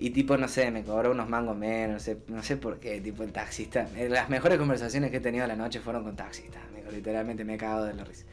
Y 0.03 0.11
tipo, 0.11 0.39
no 0.39 0.49
sé, 0.49 0.71
me 0.71 0.83
cobró 0.83 1.11
unos 1.11 1.29
mangos 1.29 1.55
menos, 1.55 1.93
no 1.93 2.01
sé, 2.01 2.17
no 2.29 2.43
sé 2.43 2.57
por 2.57 2.81
qué, 2.81 3.03
tipo 3.03 3.23
el 3.23 3.33
taxista. 3.33 3.87
Eh, 3.95 4.09
las 4.09 4.31
mejores 4.31 4.59
conversaciones 4.59 5.11
que 5.11 5.19
he 5.19 5.21
tenido 5.21 5.45
a 5.45 5.47
la 5.47 5.57
noche 5.57 5.79
fueron 5.79 6.05
con 6.05 6.17
taxistas, 6.17 6.63
literalmente 6.91 7.45
me 7.45 7.55
he 7.55 7.59
cagado 7.59 7.85
de 7.85 7.93
la 7.93 8.05
risa. 8.05 8.25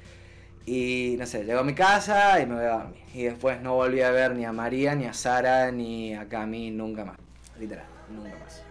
Y 0.65 1.17
no 1.19 1.25
sé, 1.25 1.43
llego 1.43 1.59
a 1.59 1.63
mi 1.65 1.73
casa 1.73 2.39
y 2.39 2.45
me 2.45 2.55
voy 2.55 2.63
a 2.63 2.69
dormir. 2.69 3.01
Y 3.13 3.23
después 3.23 3.61
no 3.61 3.75
volví 3.75 4.01
a 4.01 4.11
ver 4.11 4.33
ni 4.33 4.45
a 4.45 4.53
María, 4.53 4.95
ni 4.95 5.05
a 5.05 5.13
Sara, 5.13 5.69
ni 5.71 6.13
a 6.15 6.29
Cami, 6.29 6.71
nunca 6.71 7.03
más. 7.03 7.17
Literal, 7.59 7.85
nunca 8.09 8.37
más. 8.39 8.66